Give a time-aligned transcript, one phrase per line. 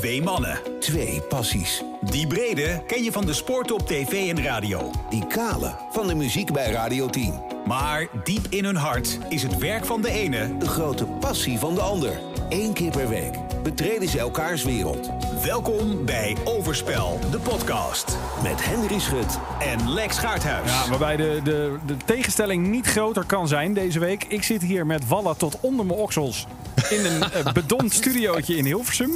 [0.00, 0.58] Twee mannen.
[0.78, 1.82] Twee passies.
[2.00, 4.90] Die brede ken je van de sport op tv en radio.
[5.10, 7.42] Die kale van de muziek bij Radio 10.
[7.66, 10.56] Maar diep in hun hart is het werk van de ene...
[10.58, 12.20] De grote passie van de ander.
[12.48, 15.10] Eén keer per week betreden ze elkaars wereld.
[15.44, 18.18] Welkom bij Overspel, de podcast.
[18.42, 20.70] Met Henry Schut En Lex Gaarthuis.
[20.70, 24.24] Ja, waarbij de, de, de tegenstelling niet groter kan zijn deze week.
[24.24, 26.46] Ik zit hier met wallen tot onder mijn oksels
[26.90, 29.10] in een uh, bedond studiootje in Hilversum.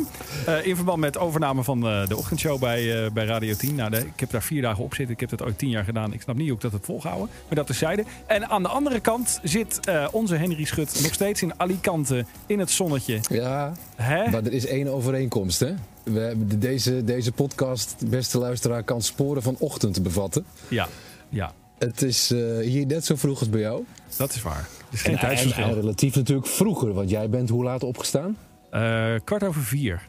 [0.49, 3.75] Uh, in verband met overname van uh, de ochtendshow bij, bij Radio 10.
[3.75, 5.15] Nou, de, ik heb daar vier dagen op zitten.
[5.15, 6.13] Ik heb dat ooit tien jaar gedaan.
[6.13, 7.29] Ik snap niet hoe ik dat heb volgehouden.
[7.47, 8.05] Maar dat terzijde.
[8.27, 12.71] En aan de andere kant zit onze Henry Schut nog steeds in Alicante in het
[12.71, 13.21] zonnetje.
[13.29, 14.31] Ja, Hè?
[14.31, 15.75] maar er is één overeenkomst, hè?
[16.03, 20.45] We hebben deze, deze podcast, beste luisteraar, kan sporen van ochtend bevatten.
[20.69, 20.89] Ja,
[21.29, 23.85] ja, Het is uh, hier net zo vroeg als bij jou.
[24.17, 24.69] dat is waar.
[24.85, 25.65] Het is geen En, en, tijdsverschil.
[25.65, 28.37] en relatief natuurlijk vroeger, want jij bent hoe laat opgestaan?
[28.73, 30.03] Uh, kwart over vier.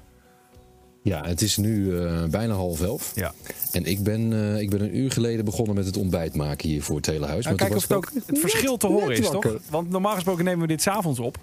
[1.03, 3.11] Ja, het is nu uh, bijna half elf.
[3.15, 3.33] Ja.
[3.71, 6.83] En ik ben, uh, ik ben een uur geleden begonnen met het ontbijt maken hier
[6.83, 7.45] voor het hele huis.
[7.45, 9.51] Nou, Maar kijk toen of het ook het verschil te horen is, wakker.
[9.51, 9.61] toch?
[9.69, 11.37] Want normaal gesproken nemen we dit s'avonds op.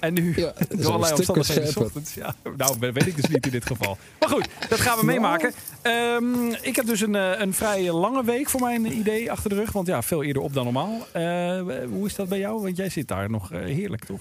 [0.00, 2.14] En nu, Ja, door allerlei omstandigheden, ochtends.
[2.14, 3.98] Ja, nou, weet ik dus niet in dit geval.
[4.20, 5.52] Maar goed, dat gaan we meemaken.
[5.82, 9.56] Ehm, ik heb dus een, eh, een vrij lange week voor mijn idee achter de
[9.56, 9.72] rug.
[9.72, 11.06] Want ja, veel eerder op dan normaal.
[11.12, 12.62] Eh, hoe is dat bij jou?
[12.62, 14.20] Want jij zit daar nog eh, heerlijk, toch?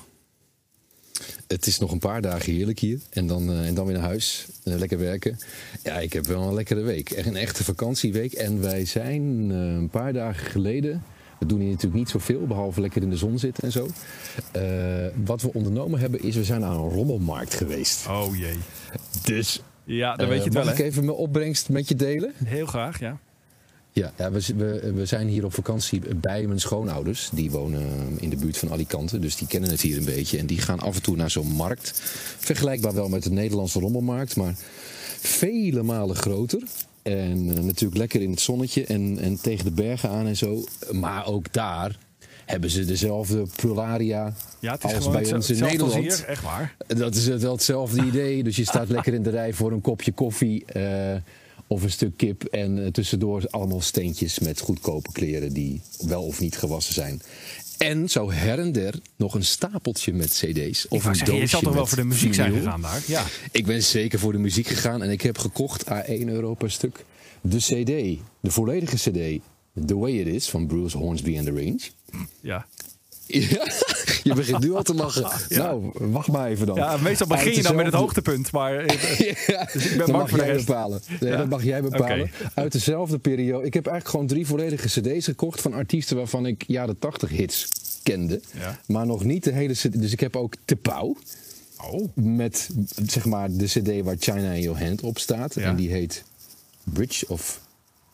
[1.48, 3.00] Het is nog een paar dagen heerlijk hier.
[3.10, 4.48] En dan, en dan weer naar huis.
[4.64, 5.40] Lekker werken.
[5.84, 7.10] Ja, ik heb wel een lekkere week.
[7.10, 8.34] Echt een echte vakantieweek.
[8.34, 11.04] En wij zijn een paar dagen geleden.
[11.40, 13.88] We doen hier natuurlijk niet zoveel, behalve lekker in de zon zitten en zo.
[14.52, 14.64] Eh,
[15.26, 18.08] wat we ondernomen hebben, is we zijn naar een rommelmarkt geweest.
[18.08, 18.58] Oh jee.
[19.24, 21.96] Dus Ja, dan eh, weet je het wel, mag ik even mijn opbrengst met je
[21.96, 22.34] delen?
[22.44, 23.20] Heel graag, ja.
[23.92, 27.30] Ja, ja we, we, we zijn hier op vakantie bij mijn schoonouders.
[27.34, 30.38] Die wonen in de buurt van Alicante, dus die kennen het hier een beetje.
[30.38, 31.92] En die gaan af en toe naar zo'n markt.
[32.38, 34.56] Vergelijkbaar wel met de Nederlandse rommelmarkt, maar
[35.20, 36.62] vele malen groter.
[37.10, 40.64] En eh, natuurlijk lekker in het zonnetje en, en tegen de bergen aan en zo.
[40.92, 41.98] Maar ook daar
[42.50, 45.94] hebben ze dezelfde pluraria Ja, het is als bij ons in Nederland.
[45.94, 46.76] hier, echt waar.
[46.88, 48.44] Dat is wel hetzelfde idee.
[48.44, 51.16] Dus je staat lekker in de rij voor een kopje koffie eh,
[51.68, 52.44] of een stuk kip.
[52.44, 57.22] En eh, tussendoor allemaal steentjes met goedkope kleren die wel of niet gewassen zijn.
[57.78, 60.86] En zo her en der nog een stapeltje met cd's.
[60.90, 63.04] Of een zeggen, je doosje zal toch wel voor de muziek zijn gegaan daar?
[63.08, 63.24] Ja.
[63.52, 66.72] Ik ben zeker voor de muziek gegaan en ik heb gekocht à 1 euro per
[66.72, 67.06] stuk.
[67.42, 69.42] De CD, de volledige CD,
[69.88, 71.80] The Way It Is van Bruce Hornsby and the Range.
[72.42, 72.66] Ja.
[73.32, 73.68] Ja,
[74.24, 75.30] je begint nu al te lachen.
[75.58, 75.64] Ja.
[75.64, 76.76] Nou, wacht maar even dan.
[76.76, 78.52] ja, meestal begin je dan met het hoogtepunt.
[78.52, 78.74] Maar
[79.48, 81.02] Ja, Dus ik ben dat bang mag voor de jij bepalen.
[81.20, 81.38] Nee.
[81.38, 82.32] Dat mag jij bepalen.
[82.54, 83.66] Uit dezelfde periode.
[83.66, 87.68] Ik heb eigenlijk gewoon drie volledige cd's gekocht van artiesten waarvan ik jaren 80 hits
[88.04, 88.42] kende.
[88.58, 88.80] Ja.
[88.88, 90.02] Maar nog niet de hele cd.
[90.02, 91.18] Dus ik heb ook Te Pauw.
[91.92, 92.70] oh, Met
[93.06, 95.56] zeg maar de cd waar China in Your Hand op staat.
[95.56, 96.24] En die heet
[96.94, 97.62] Bridge of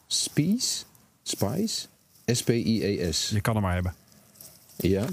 [0.08, 0.84] Spice.
[1.24, 1.88] Spice?
[2.26, 3.30] S-P-I-E-S.
[3.30, 3.94] je kan hem maar hebben.
[4.78, 5.06] Ja,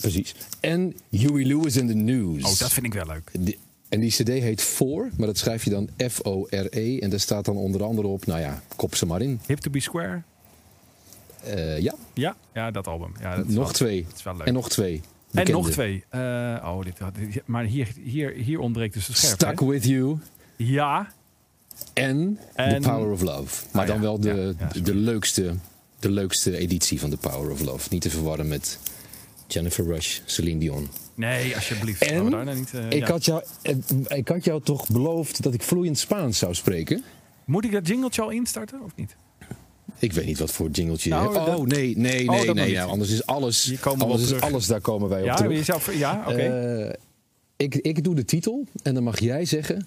[0.00, 0.34] precies.
[0.60, 2.44] En Huey Lewis in the News.
[2.52, 3.30] Oh, dat vind ik wel leuk.
[3.38, 6.98] Die- en die cd heet For, maar dat schrijf je dan F-O-R-E.
[6.98, 9.40] En daar staat dan onder andere op, nou ja, kop ze maar in.
[9.46, 10.22] Hip to be square.
[11.44, 13.12] Eh, ja, Ja, ja, dat album.
[13.20, 14.04] Ja, dat nog wel- twee.
[14.08, 14.46] Dat is wel leuk.
[14.46, 15.00] En nog twee.
[15.32, 16.04] En nog twee.
[16.08, 16.20] Eh,
[16.64, 19.40] oh, dit, dit- maar hier, hier, hier ontbreekt dus de scherp.
[19.40, 20.18] Stuck with You
[20.56, 21.12] Ja,
[21.92, 23.64] en, En- The Power of Love.
[23.72, 25.54] Maar Ah, dan wel de, de, leukste,
[25.98, 27.88] de leukste editie van The Power of Love.
[27.90, 28.78] Niet te verwarren met
[29.46, 30.88] Jennifer Rush, Celine Dion.
[31.14, 32.02] nee, alsjeblieft.
[32.02, 33.10] En daar nou niet, eh, ik, ja.
[33.10, 33.74] had jou, eh,
[34.18, 37.02] ik had jou toch beloofd dat ik vloeiend Spaans zou spreken?
[37.44, 39.16] Moet ik dat jingletje al instarten of niet?
[39.98, 41.46] Ik weet niet wat voor jingletje je Nou, hebt.
[41.46, 42.70] dat- Oh, nee, nee, Oh, nee, nee.
[42.70, 45.56] ja, anders is alles, op is alles, daar komen wij op Ja, terug.
[45.58, 46.36] je zou, ja oké.
[46.36, 46.92] Eh,
[47.56, 49.86] ik, ik doe de titel en dan mag jij zeggen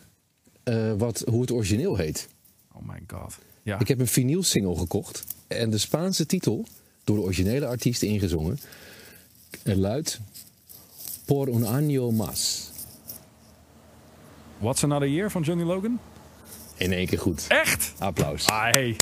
[0.67, 2.28] eh, wat, hoe het origineel heet.
[2.73, 3.38] oh my god.
[3.63, 3.79] Ja.
[3.79, 6.66] Ik heb een vinyl single gekocht en de Spaanse titel,
[7.03, 8.59] door de originele artiest ingezongen,
[9.63, 10.19] luidt
[11.25, 12.72] Por un año más.
[14.59, 15.99] What's Another Year van Johnny Logan?
[16.78, 17.46] In één keer goed.
[17.47, 17.93] Echt?
[17.97, 18.46] Applaus.
[18.46, 18.96] Ah, hey.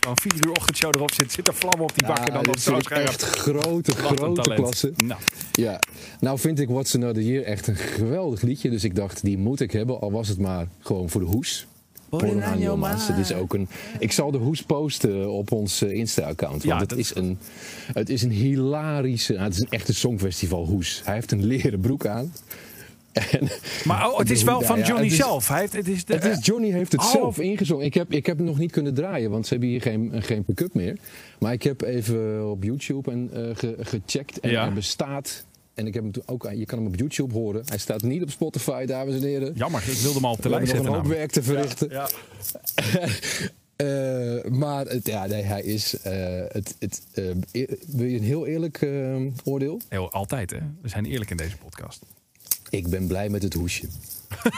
[0.00, 2.54] Van vier uur ochtendshow erop zit, zit er vlammen op die bakken Ja, dan nog
[2.54, 3.08] dit zo vind ik scherp.
[3.08, 4.60] echt grote, grote talent.
[4.60, 4.92] klasse.
[4.96, 5.20] Nou,
[5.52, 5.80] Ja,
[6.20, 8.70] nou vind ik What's Another Year echt een geweldig liedje.
[8.70, 11.66] Dus ik dacht, die moet ik hebben, al was het maar gewoon voor de hoes.
[12.10, 13.68] Het is ook een,
[13.98, 16.64] ik zal de hoes posten op ons eh, Insta-account.
[16.64, 17.38] Want Ja, het, is een,
[17.92, 19.32] het is een hilarische...
[19.32, 21.00] nou, het is een echte songfestival hoes.
[21.04, 22.32] Hij heeft een leren broek aan.
[23.12, 23.48] En,
[23.84, 25.48] maar oh, het is wel van Johnny is- zelf.
[25.48, 27.10] Hij heeft, het is de, het is, Johnny heeft het Oh.
[27.10, 27.84] zelf ingezongen.
[27.84, 30.44] Ik heb, ik heb hem nog niet kunnen draaien, want ze hebben hier geen, geen
[30.44, 30.96] pick-up meer.
[31.38, 34.40] Maar ik heb even op YouTube en, eh, ge- gecheckt.
[34.40, 34.66] En Ja.
[34.66, 37.62] er bestaat En ik heb hem toen ook, je kan hem op YouTube horen.
[37.66, 39.52] Hij staat niet op Spotify, dames en heren.
[39.54, 41.10] Jammer, ik wilde hem al op de lijst hebben nog zetten.
[41.12, 41.88] een hoop werk te verrichten.
[41.90, 42.08] Ja.
[43.76, 46.00] Eh, maar het, ja, nee, hij is.
[46.00, 46.12] eh,
[46.48, 49.80] het, het, eh, eer- wil je een heel eerlijk eh, oordeel?
[49.88, 50.58] Heel, altijd, hè?
[50.82, 52.02] We zijn eerlijk in deze podcast.
[52.70, 53.86] Ik ben blij met het hoesje.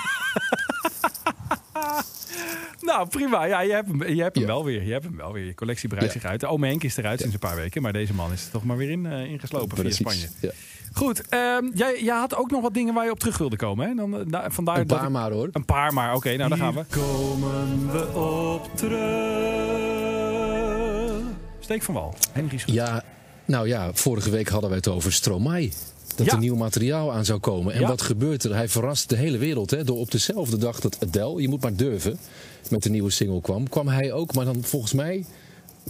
[2.81, 3.44] Nou, prima.
[3.44, 4.50] Ja, je hebt hem, je hebt hem Ja.
[4.53, 4.82] wel weer.
[4.82, 5.44] Je hebt hem wel weer.
[5.44, 6.20] Je collectie breidt Ja.
[6.20, 6.44] zich uit.
[6.44, 7.82] Ome Henk is eruit sinds een paar weken.
[7.82, 9.91] Maar deze man is er toch maar weer in, eh, ingeslopen via.
[9.91, 10.29] Spanje.
[10.93, 13.88] Goed, ehm, jij, jij had ook nog wat dingen waar je op terug wilde komen.
[13.88, 13.94] Hè?
[13.94, 15.49] Dan, eh, da- vandaar Een dat paar ik- maar hoor.
[15.53, 16.14] Een paar maar.
[16.14, 16.85] Oké, nou daar gaan we.
[16.91, 20.00] komen we op terug.
[21.61, 22.14] Steek van wal.
[22.32, 22.75] Henry Schut.
[22.75, 23.03] Ja,
[23.44, 25.70] nou ja, vorige week hadden we het over Stromae.
[26.22, 26.36] Dat Ja.
[26.38, 27.74] er nieuw materiaal aan zou komen.
[27.74, 27.88] En Ja.
[27.88, 28.54] wat gebeurt er?
[28.54, 29.70] Hij verrast de hele wereld.
[29.70, 32.19] Hè, door op dezelfde dag dat Adele, je moet maar durven,
[32.70, 33.69] met de nieuwe single kwam.
[33.69, 35.24] Kwam hij ook, maar dan volgens mij,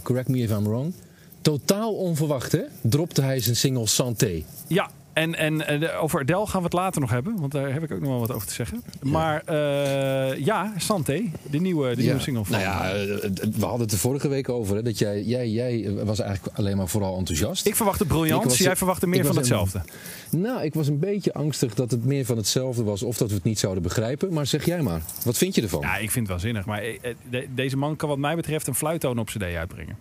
[0.03, 0.93] correct me if I'm wrong,
[1.41, 4.43] totaal onverwacht hè, dropte hij zijn single Santé.
[4.67, 7.35] Ja, en, en eh, de- over Adele gaan we het later nog hebben.
[7.39, 8.83] Want daar heb ik ook nog wel wat over te zeggen.
[9.01, 11.21] Maar eh, ja, Santé.
[11.49, 12.51] De nieuwe, de nieuwe single van...
[12.59, 14.75] Nou ja, eh, we hadden het er vorige week over.
[14.75, 17.65] Hè, dat jij, jij, jij was eigenlijk alleen maar vooral enthousiast.
[17.65, 18.43] Ik verwachtte briljant.
[18.43, 19.81] was- Jij verwachtte meer van een- hetzelfde.
[20.29, 23.03] Nou, ik was een beetje angstig dat het meer van hetzelfde was.
[23.03, 24.33] Of dat we het niet zouden begrijpen.
[24.33, 25.81] Maar zeg jij maar, wat vind je ervan?
[25.81, 26.65] Ja, ik vind het wel zinnig.
[26.65, 26.81] Maar
[27.29, 29.97] de- deze man kan wat mij betreft een fluittoon op cd uitbrengen.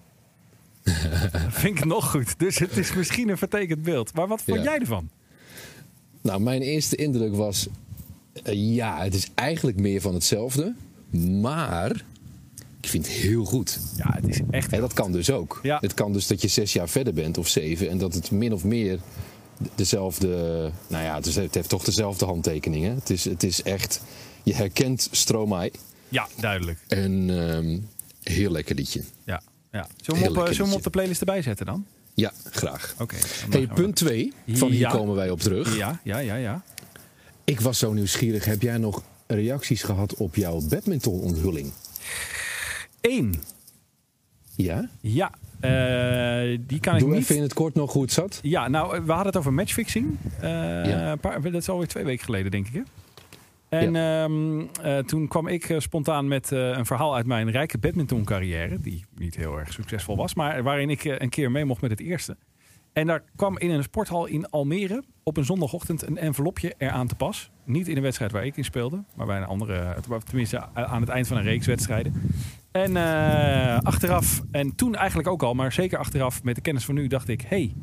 [1.62, 2.38] Vind ik nog goed.
[2.38, 4.14] Dus het is misschien een vertekend beeld.
[4.14, 4.64] Maar wat vond Ja.
[4.64, 5.10] jij ervan?
[6.20, 7.66] Nou, mijn eerste indruk was...
[8.42, 10.74] eh, ja, het is eigenlijk meer van hetzelfde.
[11.40, 11.90] Maar
[12.80, 13.78] ik vind het heel goed.
[13.96, 14.72] Ja, het is echt...
[14.72, 15.60] En dat kan dus ook.
[15.62, 15.78] Ja.
[15.80, 17.88] Het kan dus dat je zes jaar verder bent of zeven...
[17.90, 18.98] en dat het min of meer
[19.74, 20.28] dezelfde...
[20.86, 22.94] Nou ja, het heeft toch dezelfde handtekeningen.
[22.94, 24.02] Het is, het is echt...
[24.42, 25.70] Je herkent Stromae.
[26.08, 26.78] Ja, duidelijk.
[26.88, 27.78] En ehm,
[28.22, 29.02] heel lekker liedje.
[29.24, 29.42] Ja.
[29.72, 29.86] Ja.
[30.02, 31.86] Zullen we hem op, eh, op de playlist erbij zetten dan?
[32.14, 32.94] Ja, graag.
[32.98, 33.16] Oké.
[33.50, 34.90] Hey, punt 2 van hier Ja.
[34.90, 35.76] komen wij op terug.
[35.76, 36.62] Ja, ja, ja, ja.
[37.44, 38.44] Ik was zo nieuwsgierig.
[38.44, 41.72] Heb jij nog reacties gehad op jouw badminton-onthulling?
[43.00, 43.42] Eén.
[44.56, 44.88] Ja?
[45.00, 45.30] Ja.
[45.60, 47.18] eh, die kan ik Doe niet...
[47.18, 48.38] even in het kort nog hoe het zat.
[48.42, 50.16] Ja, nou, we hadden het over matchfixing.
[50.40, 51.10] Eh, Ja.
[51.12, 52.72] een paar, dat is alweer twee weken geleden, denk ik.
[52.72, 52.80] Hè?
[53.72, 57.78] En ehm, eh, toen kwam ik eh, spontaan met eh, een verhaal uit mijn rijke
[57.78, 58.80] badmintoncarrière.
[58.80, 62.00] Die niet heel erg succesvol was, maar waarin ik een keer mee mocht met het
[62.00, 62.36] eerste.
[62.92, 67.14] En daar kwam in een sporthal in Almere op een zondagochtend een envelopje eraan te
[67.14, 67.50] pas.
[67.64, 71.10] Niet in de wedstrijd waar ik in speelde, maar bij een andere, tenminste aan het
[71.10, 72.14] eind van een reeks wedstrijden.
[72.72, 72.96] En
[73.82, 77.28] achteraf, en toen eigenlijk ook al, maar zeker achteraf met de kennis van nu, dacht
[77.28, 77.74] ik: hey,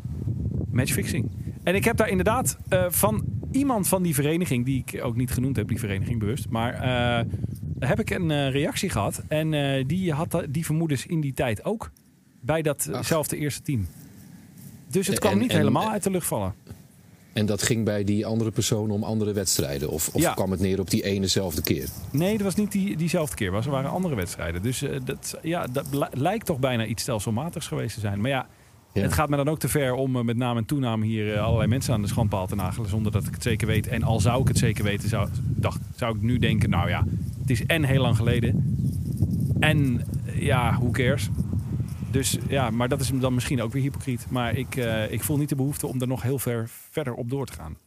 [0.71, 1.31] matchfixing.
[1.69, 5.31] En ik heb daar inderdaad eh, van iemand van die vereniging, die ik ook niet
[5.31, 7.25] genoemd heb, die vereniging bewust, maar eh,
[7.79, 9.21] heb ik een eh, reactie gehad.
[9.27, 9.51] En
[9.87, 11.91] die had die vermoedens in die tijd ook
[12.41, 13.87] bij datzelfde eerste team.
[14.87, 16.53] Dus het kwam En- niet en- helemaal uit de lucht vallen.
[17.33, 19.89] En dat ging bij die andere persoon om andere wedstrijden?
[19.89, 20.33] Of, of Ja.
[20.33, 21.87] kwam het neer op die enezelfde keer?
[22.11, 23.51] Nee, dat was niet die, diezelfde keer.
[23.51, 24.61] Was, er waren andere wedstrijden.
[24.61, 28.21] Dus dat, ja, dat li- lijkt toch bijna iets stelselmatigs geweest te zijn.
[28.21, 28.47] Maar ja,
[28.93, 29.01] Ja.
[29.01, 31.43] het gaat me dan ook te ver om eh, met naam en toenaam hier eh,
[31.43, 32.89] allerlei mensen aan de schandpaal te nagelen.
[32.89, 33.87] Zonder dat ik het zeker weet.
[33.87, 37.05] En al zou ik het zeker weten, zou, dacht, zou ik nu denken: nou ja,
[37.41, 38.77] het is en heel lang geleden.
[39.59, 41.29] En eh, ja, who cares?
[42.11, 44.25] Dus ja, maar dat is dan misschien ook weer hypocriet.
[44.29, 44.75] Maar ik,
[45.09, 47.77] ik voel niet de behoefte om er nog heel ver verder op door te gaan.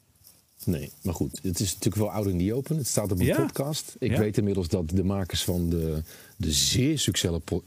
[0.64, 1.38] Nee, maar goed.
[1.42, 2.76] Het is natuurlijk wel out in the open.
[2.76, 3.36] Het staat op een Ja.
[3.36, 3.96] podcast.
[3.98, 4.18] Ik Ja.
[4.18, 6.02] weet inmiddels dat de makers van de,
[6.36, 6.98] de zeer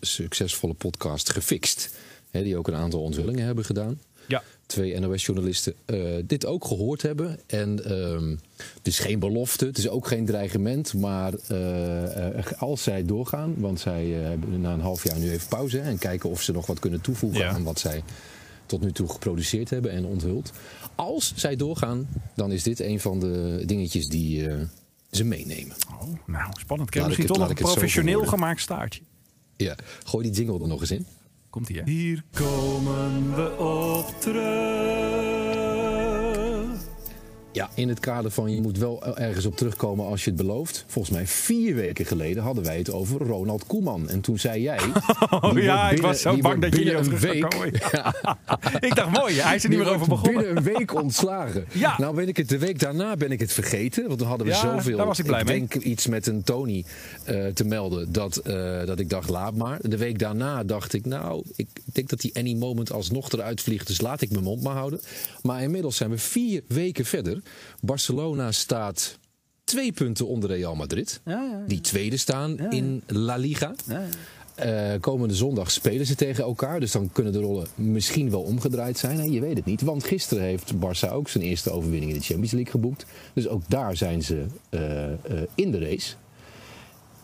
[0.02, 1.96] succesvolle podcast Gefixt...
[2.36, 4.00] Hè, die ook een aantal onthullingen hebben gedaan...
[4.28, 7.40] Ja, twee NOS-journalisten eh, dit ook gehoord hebben.
[7.48, 10.94] En ehm, het is geen belofte, het is ook geen dreigement.
[10.94, 15.48] Maar eh, eh, als zij doorgaan, want zij hebben na een half jaar nu even
[15.48, 15.78] pauze...
[15.78, 17.50] hè, en kijken of ze nog wat kunnen toevoegen Ja.
[17.50, 18.04] aan wat zij
[18.66, 20.52] tot nu toe geproduceerd hebben en onthuld.
[20.96, 24.50] Als zij doorgaan, dan is dit een van de dingetjes die
[25.12, 25.76] ze meenemen.
[26.02, 26.96] oh, nou spannend.
[26.96, 29.02] Ik misschien toch nog een professioneel gemaakt staartje.
[29.58, 31.06] Ja, gooi die jingle er nog eens in.
[31.86, 35.45] Hier komen we op terug.
[37.56, 40.86] Ja, in het kader van je moet wel ergens op terugkomen als je het belooft.
[40.88, 44.10] Volgens mij vier weken geleden hadden wij het over Ronald Koeman.
[44.10, 44.80] En toen zei jij...
[45.30, 47.50] Oh ja, ik was zo bang dat je hierover een week...
[47.50, 47.74] komen.
[48.90, 50.44] ik dacht, mooi, hij is er niet meer over begonnen.
[50.44, 51.66] binnen een week ontslagen.
[51.76, 51.96] Ja.
[51.98, 54.08] Nou ben ik het de week daarna ben ik het vergeten.
[54.08, 54.98] Want toen hadden we Ja, zoveel...
[54.98, 55.58] daar was ik blij mee.
[55.58, 56.86] denk iets met een Tony
[57.24, 58.12] eh, te melden.
[58.12, 59.80] Dat, eh, dat ik dacht, laat maar.
[59.82, 61.44] De week daarna dacht ik, nou...
[61.56, 63.88] Ik denk dat die any moment alsnog eruit vliegt.
[63.88, 65.02] Dus laat ik mijn mond maar houden.
[65.42, 67.42] Maar inmiddels zijn we vier weken verder.
[67.82, 69.18] Barcelona staat
[69.64, 71.22] twee punten onder Real Madrid.
[71.26, 73.76] Ja, ja, Die tweede staan in La Liga.
[73.88, 74.02] ja.
[74.56, 76.80] Eh, komende zondag spelen ze tegen elkaar.
[76.80, 79.20] Dus dan kunnen de rollen misschien wel omgedraaid zijn.
[79.20, 79.82] En je weet het niet.
[79.82, 83.06] Want gisteren heeft Barça ook zijn eerste overwinning in de Champions League geboekt.
[83.34, 85.18] Dus ook daar zijn ze eh, eh,
[85.56, 86.16] in de race.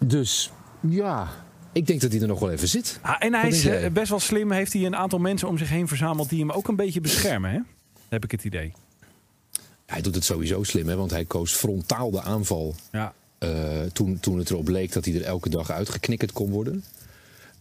[0.06, 0.52] Dus
[0.90, 1.28] ja,
[1.72, 3.00] ik denk dat hij er nog wel even zit.
[3.02, 4.52] Ah, en hij is best wel slim.
[4.52, 7.52] Heeft hij een aantal mensen om zich heen verzameld die hem ook een beetje beschermen.
[7.52, 7.60] Hè?
[8.10, 8.74] Heb ik het idee.
[9.92, 13.14] Hij doet het sowieso slim, hè, want hij koos frontaal de aanval Ja.
[13.38, 16.84] eh, toen, toen het erop leek dat hij er elke dag uitgeknikkerd kon worden.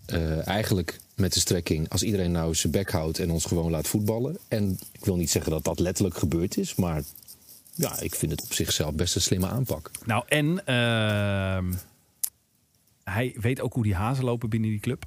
[0.06, 3.88] Eh, eigenlijk met de strekking, als iedereen nou zijn bek houdt en ons gewoon laat
[3.88, 4.38] voetballen.
[4.49, 7.02] En ik wil niet zeggen dat dat letterlijk gebeurd is, maar
[7.75, 9.90] ja, ik vind het op zichzelf best een slimme aanpak.
[10.04, 11.72] Nou, en ehm,
[13.04, 15.04] hij weet ook hoe die hazen lopen binnen die club.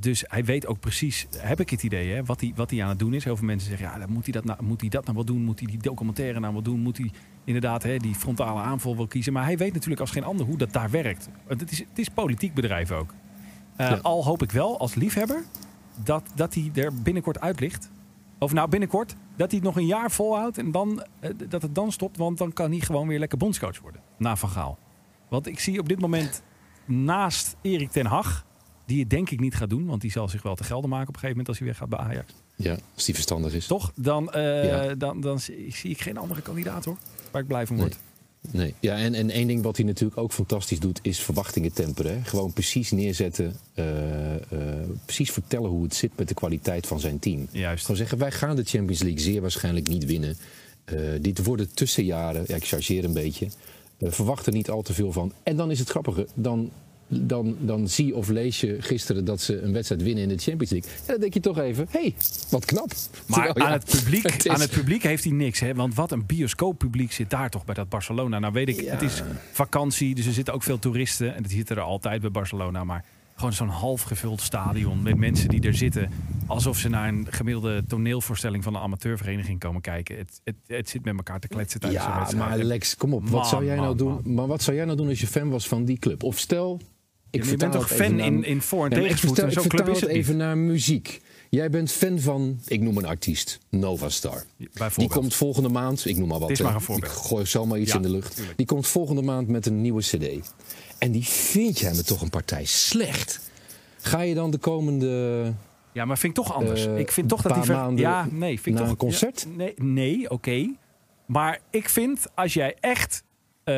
[0.00, 2.88] Dus hij weet ook precies, heb ik het idee, hè, wat, hij, wat hij aan
[2.88, 3.24] het doen is.
[3.24, 5.44] Heel veel mensen zeggen, ja, moet hij dat nou, moet hij dat nou wel doen?
[5.44, 6.80] Moet hij die documentaire nou wel doen?
[6.80, 7.10] Moet hij
[7.44, 9.32] inderdaad hè, die frontale aanval wel kiezen?
[9.32, 11.28] Maar hij weet natuurlijk als geen ander hoe dat daar werkt.
[11.46, 13.14] Want Het is, het is politiek bedrijf ook.
[13.76, 13.98] Eh, Ja.
[14.02, 15.42] Al hoop ik wel als liefhebber
[16.04, 17.90] dat, dat hij er binnenkort uit ligt.
[18.38, 21.74] Of nou binnenkort, dat hij het nog een jaar volhoudt en dan, eh, dat het
[21.74, 22.16] dan stopt.
[22.16, 24.00] Want dan kan hij gewoon weer lekker bondscoach worden.
[24.18, 24.78] Na Van Gaal.
[25.28, 26.42] Want ik zie op dit moment
[26.84, 28.46] naast Erik ten Hag,
[28.88, 29.86] die het denk ik niet gaat doen.
[29.86, 31.88] Want die zal zich wel te gelden maken op een gegeven moment als hij weggaat
[31.88, 32.32] bij Ajax.
[32.56, 33.66] Ja, als die verstandig is.
[33.66, 33.92] Toch?
[33.94, 34.94] Dan, eh, Ja.
[34.94, 36.96] dan, dan zie ik geen andere kandidaat hoor.
[37.30, 37.96] Waar ik blij van word.
[38.50, 38.74] Nee.
[38.80, 42.24] Ja, en, en één ding wat hij natuurlijk ook fantastisch doet, is verwachtingen temperen.
[42.24, 44.40] Gewoon precies neerzetten, eh, eh,
[45.04, 47.46] precies vertellen hoe het zit met de kwaliteit van zijn team.
[47.50, 47.80] Juist.
[47.82, 50.36] Gewoon zeggen, wij gaan de Champions League zeer waarschijnlijk niet winnen.
[50.84, 53.48] Eh, dit worden tussenjaren, ja, ik chargeer een beetje.
[54.00, 55.32] Verwacht er niet al te veel van.
[55.42, 56.70] En dan is het grappige, dan,
[57.08, 60.70] dan, dan zie of lees je gisteren dat ze een wedstrijd winnen in de Champions
[60.70, 60.90] League.
[60.90, 62.14] En dan denk je toch even, hé, hey,
[62.50, 62.88] wat knap.
[63.26, 65.60] Maar Terwijl, ja, aan, het publiek, het is- aan het publiek heeft hij niks.
[65.60, 65.74] Hè?
[65.74, 68.38] Want wat een bioscooppubliek zit daar toch bij dat Barcelona.
[68.38, 68.90] Nou weet ik, Ja.
[68.92, 69.22] het is
[69.52, 71.34] vakantie, dus er zitten ook veel toeristen.
[71.34, 72.84] En dat zitten er altijd bij Barcelona.
[72.84, 76.10] Maar gewoon zo'n half gevuld stadion met mensen die er zitten.
[76.46, 80.16] Alsof ze naar een gemiddelde toneelvoorstelling van een amateurvereniging komen kijken.
[80.16, 82.48] Het, het, het zit met elkaar te kletsen tijdens een Ja, wedstrijd.
[82.48, 83.22] maar Lex, kom op.
[83.22, 84.08] Man, Wat zou jij nou doen?
[84.24, 84.34] man.
[84.34, 86.22] Maar wat zou jij nou doen als je fan was van die club?
[86.22, 86.80] Of stel,
[87.30, 89.44] ik je bent toch het even fan naar- in, in voor- en Nee, ik vertel,
[89.44, 90.42] En ik vertaal is het het even niet.
[90.44, 91.20] naar muziek.
[91.50, 94.44] Jij bent fan van, ik noem een artiest, Nova Star.
[94.96, 96.48] Die komt volgende maand, ik noem maar wat.
[96.48, 96.78] Het is maar hè.
[96.78, 97.12] een voorbeeld.
[97.12, 98.34] Ik gooi zomaar iets Ja, in de lucht.
[98.36, 98.56] tuurlijk.
[98.56, 100.52] Die komt volgende maand met een nieuwe cd.
[100.98, 103.40] En die vind jij me toch een partij slecht.
[104.00, 105.52] Ga je dan de komende...
[105.92, 106.86] Ja, maar vind ik toch anders.
[106.86, 109.46] Eh, ik vind toch dat die ver- maanden Ja, nee, vind ik toch een concert?
[109.50, 110.74] Ja, nee, nee oké.
[111.26, 113.22] Maar ik vind als jij echt.
[113.64, 113.74] eh,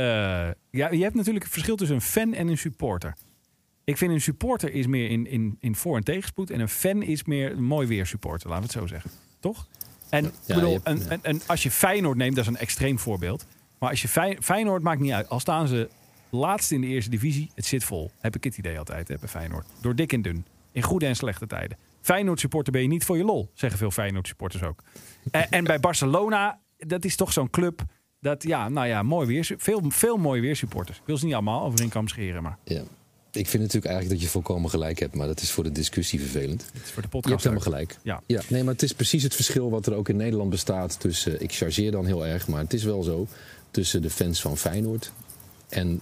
[0.71, 3.15] ja, je hebt natuurlijk een verschil tussen een fan en een supporter.
[3.91, 6.51] Ik vind een supporter is meer in, in, in voor- en tegenspoed.
[6.51, 9.11] En een fan is meer een mooi weer supporter, laten we het zo zeggen.
[9.41, 9.69] Toch?
[10.11, 11.07] En, Ja, bedoel, hebt- een, ja.
[11.11, 13.47] een, een- als je Feyenoord neemt, dat is een extreem voorbeeld.
[13.79, 15.29] Maar als je Fey- Feyenoord maakt niet uit.
[15.29, 15.89] Al staan ze
[16.31, 18.11] laatste in de eerste divisie, het zit vol.
[18.21, 19.67] Heb ik het idee altijd hè, bij Feyenoord.
[19.81, 20.45] Door dik en dun.
[20.73, 21.79] In goede en slechte tijden.
[22.01, 24.83] Feyenoord supporter ben je niet voor je lol, zeggen veel Feyenoord supporters ook.
[25.31, 27.83] En, en bij Barcelona, dat is toch zo'n club.
[28.21, 29.55] Dat ja, nou ja, mooi weer.
[29.57, 30.99] Veel, veel mooi weer supporters.
[30.99, 32.83] Ik wil ze niet allemaal over een kam scheren, maar Ja.
[33.33, 36.21] Ik vind natuurlijk eigenlijk dat je volkomen gelijk hebt, maar dat is voor de discussie
[36.21, 36.65] vervelend.
[36.73, 37.43] het is voor de Je hebt podcast.
[37.45, 37.97] helemaal gelijk.
[38.03, 38.21] Ja.
[38.27, 41.43] Ja, nee, maar het is precies het verschil wat er ook in Nederland bestaat tussen,
[41.43, 43.27] ik chargeer dan heel erg, maar het is wel zo,
[43.71, 45.13] tussen de fans van Feyenoord
[45.69, 46.01] en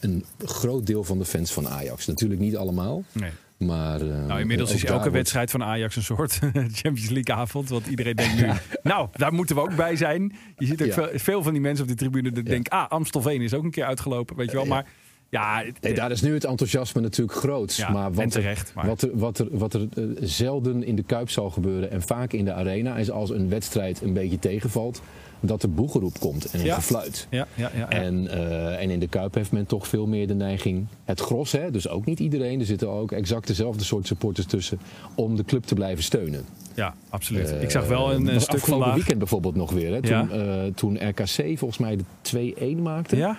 [0.00, 2.06] een groot deel van de fans van Ajax.
[2.06, 3.30] Natuurlijk niet allemaal, Nee.
[3.56, 4.00] maar...
[4.00, 6.32] eh, Nou, inmiddels is elke wordt- wedstrijd van Ajax een soort
[6.82, 7.68] Champions League avond.
[7.68, 8.50] Want iedereen denkt nu,
[8.82, 10.36] nou, daar moeten we ook bij zijn.
[10.56, 10.92] Je ziet ook Ja.
[10.94, 12.50] veel, veel van die mensen op die tribune die Ja.
[12.50, 14.66] denken, ah, Amstelveen is ook een keer uitgelopen, weet je wel.
[14.66, 14.86] Maar
[15.28, 17.74] ja, het- Nee, daar is nu het enthousiasme natuurlijk groot.
[17.74, 20.96] Ja, maar wat er, terecht, maar- Wat er, wat er, wat er eh, zelden in
[20.96, 22.96] de Kuip zal gebeuren en vaak in de arena...
[22.96, 25.00] is als een wedstrijd een beetje tegenvalt,
[25.40, 26.74] dat er boegeroep komt en een Ja.
[26.74, 27.26] gefluit.
[27.30, 27.88] ja, ja, ja, ja.
[27.88, 31.52] En, eh, en in de Kuip heeft men toch veel meer de neiging, het gros,
[31.52, 34.78] hè, dus ook niet iedereen, er zitten ook exact dezelfde soort supporters tussen,
[35.14, 36.44] om de club te blijven steunen.
[36.74, 37.50] ja, absoluut.
[37.52, 38.94] Eh, ik zag wel een, eh, stuk afgelopen vandaag.
[38.94, 43.16] weekend bijvoorbeeld nog weer, hè, toen, eh, toen RKC volgens mij de 2-1 maakte.
[43.16, 43.38] Ja?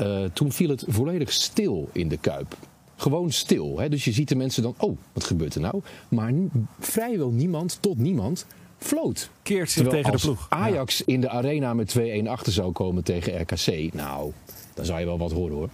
[0.00, 2.56] Eh, toen viel het volledig stil in de Kuip.
[2.96, 3.78] Gewoon stil.
[3.78, 3.88] Hè?
[3.88, 5.82] Dus je ziet de mensen dan, oh, wat gebeurt er nou?
[6.08, 6.32] Maar
[6.78, 8.46] vrijwel niemand, tot niemand,
[8.78, 9.30] floot.
[9.42, 10.46] Keert zich tegen de ploeg.
[10.48, 14.32] Ajax in de arena met 2-1 achter zou komen tegen RKC, nou,
[14.74, 15.68] dan zou je wel wat horen hoor.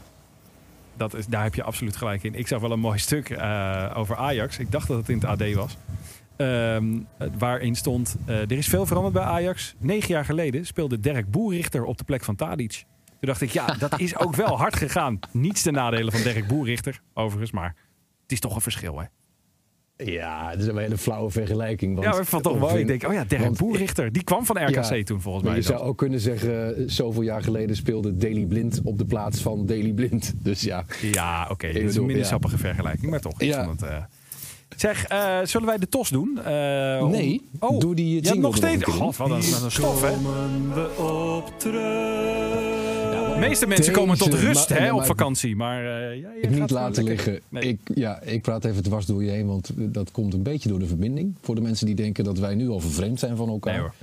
[0.97, 2.35] Dat is, daar heb je absoluut gelijk in.
[2.35, 4.59] Ik zag wel een mooi stuk eh, over Ajax.
[4.59, 5.76] Ik dacht dat het in het AD was.
[6.37, 6.99] Ehm,
[7.38, 9.75] waarin stond, eh, er is veel veranderd bij Ajax.
[9.78, 12.85] Negen jaar geleden speelde Dirk Boerichter op de plek van Tadic.
[13.21, 15.19] Toen dacht ik, ja, dat is ook wel hard gegaan.
[15.33, 17.51] Niets ten nadele van Dirk Boerichter, overigens.
[17.51, 17.75] Maar
[18.23, 19.05] het is toch een verschil, hè?
[20.05, 21.95] Ja, dat is een hele flauwe vergelijking.
[21.95, 24.13] Want, ja, ik vond het toch in- Ik denk, oh ja, Derek Boerrichter.
[24.13, 25.63] Die kwam van RKC Ja, toen volgens Maar mij.
[25.63, 29.41] je zou ook kunnen zeggen, eh, zoveel jaar geleden speelde Daily Blind op de plaats
[29.43, 30.35] van Daily Blind.
[30.43, 31.73] Dus ja, Ja, oké.
[31.73, 32.29] dit is een minder ja.
[32.29, 33.41] sappige vergelijking, maar toch.
[33.41, 33.65] Ik Ja.
[33.65, 33.97] vond het, eh.
[34.77, 36.39] Zeg, eh, zullen wij de tos doen?
[36.45, 38.85] Eh, om- Nee, oh, doe die je hebt nog steeds.
[38.85, 40.15] God, wat een, wat een stof, hè?
[43.31, 45.57] De meeste mensen Deze- komen tot rust maar- hè, maar- op vakantie.
[45.57, 47.41] Maar eh, ja, je ik gaat niet laten liggen.
[47.49, 47.63] Nee.
[47.63, 50.79] Ik, ja, ik praat even dwars door je heen, want dat komt een beetje door
[50.79, 51.35] de verbinding.
[51.43, 53.73] Voor de mensen die denken dat wij nu al vervreemd zijn van elkaar.
[53.73, 53.95] Nee hoor.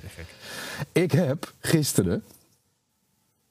[0.92, 2.22] Ik heb gisteren,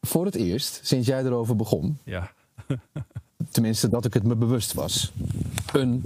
[0.01, 2.31] voor het eerst, sinds jij erover begon, Ja.
[3.51, 5.11] tenminste dat ik het me bewust was,
[5.73, 6.03] een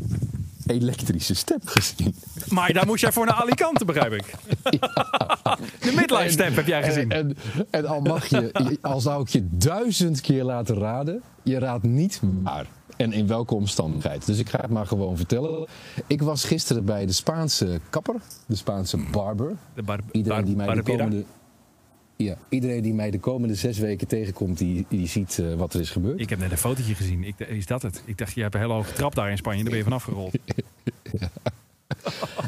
[0.65, 2.15] elektrische step gezien.
[2.49, 4.33] Maar daar moest jij voor naar Alicante, begrijp ik.
[5.81, 7.11] De midlife step heb jij gezien.
[7.11, 11.59] En, en, en al mag je, al zou ik je duizend keer laten raden, je
[11.59, 12.65] raadt niet waar.
[12.97, 14.25] En in welke omstandigheid.
[14.25, 15.67] Dus ik ga het maar gewoon vertellen.
[16.07, 18.15] Ik was gisteren bij de Spaanse kapper,
[18.45, 19.55] de Spaanse barber.
[19.73, 21.23] De bar- Iedereen die mij de komende,
[22.17, 25.79] ja, iedereen die mij de komende zes weken tegenkomt, die, die ziet eh, wat er
[25.79, 26.19] is gebeurd.
[26.19, 27.23] Ik heb net een fotootje gezien.
[27.23, 28.01] Ik, is dat het?
[28.05, 29.61] Ik dacht, je hebt een hele hoge trap daar in Spanje.
[29.61, 30.33] Daar ben je vanaf gerold.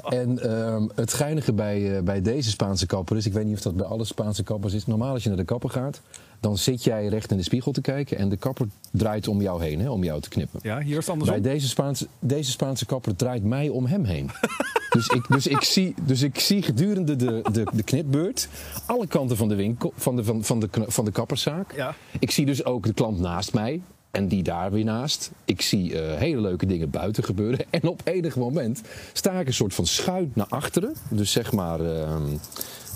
[0.09, 3.61] En ehm, het geinige bij, eh, bij deze Spaanse kapper is, ik weet niet of
[3.61, 4.85] dat bij alle Spaanse kappers is.
[4.85, 6.01] Normaal als je naar de kapper gaat,
[6.39, 9.63] dan zit jij recht in de spiegel te kijken en de kapper draait om jou
[9.63, 10.59] heen, hè, om jou te knippen.
[10.63, 11.41] Ja, hier is het Bij andersom.
[11.41, 14.29] deze Spaanse, deze Spaanse kapper draait mij om hem heen.
[14.99, 18.47] dus, ik, dus, ik zie, dus ik zie gedurende de, de, de knipbeurt
[18.85, 21.75] alle kanten van de, winkel, van de, van, van de, van de kapperszaak.
[21.75, 21.95] Ja.
[22.19, 25.31] Ik zie dus ook de klant naast mij en die daar weer naast.
[25.45, 27.65] Ik zie eh, hele leuke dingen buiten gebeuren.
[27.69, 28.81] En op enig moment
[29.13, 30.95] sta ik een soort van schuin naar achteren.
[31.09, 32.37] Dus zeg maar ehm,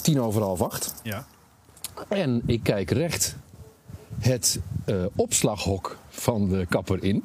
[0.01, 0.93] tien over half acht.
[1.03, 1.25] Ja.
[2.07, 3.36] En ik kijk recht
[4.19, 7.24] het eh, opslaghok van de kapper in.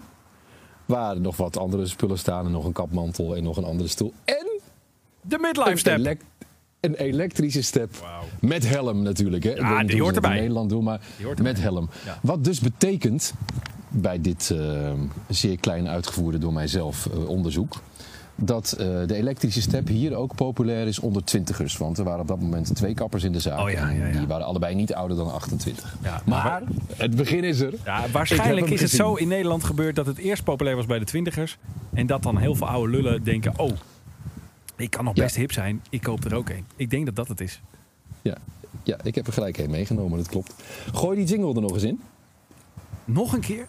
[0.87, 2.47] Waar nog wat andere spullen staan.
[2.47, 4.12] En nog een kapmantel en nog een andere stoel.
[4.25, 4.57] En
[5.28, 5.99] De midlife een, step.
[5.99, 6.20] elek-
[6.80, 7.90] een elektrische step.
[8.40, 9.44] Met helm natuurlijk.
[9.44, 9.76] Hè.
[9.76, 10.30] Weet die hoort erbij.
[10.30, 11.54] in Nederland doen, maar met erbij.
[11.62, 11.88] helm.
[12.04, 12.18] Ja.
[12.23, 13.35] Wat dus betekent,
[13.88, 14.92] bij dit eh,
[15.28, 17.75] zeer klein uitgevoerde door mijzelf eh, onderzoek...
[18.35, 21.76] dat eh, de elektrische step hier ook populair is onder twintigers.
[21.76, 23.58] Want er waren op dat moment twee kappers in de zaak.
[23.61, 24.18] Oh ja, en ja, ja.
[24.18, 25.97] Die waren allebei niet ouder dan 28.
[26.02, 26.62] Ja, maar- maar
[26.97, 27.75] het begin is er.
[27.85, 31.04] Ja, waarschijnlijk is het zo in Nederland gebeurd dat het eerst populair was bij de
[31.04, 31.58] twintigers.
[31.94, 33.70] En dat dan heel veel oude lullen denken, oh,
[34.78, 35.22] ik kan nog Ja.
[35.22, 35.82] best hip zijn.
[35.90, 36.64] Ik koop er ook een.
[36.76, 37.60] Ik denk dat dat het is.
[38.22, 38.36] Ja.
[38.82, 40.54] ja, ik heb er gelijk een meegenomen, dat klopt.
[40.92, 42.00] Gooi die jingle er nog eens in.
[43.04, 43.66] Nog een keer?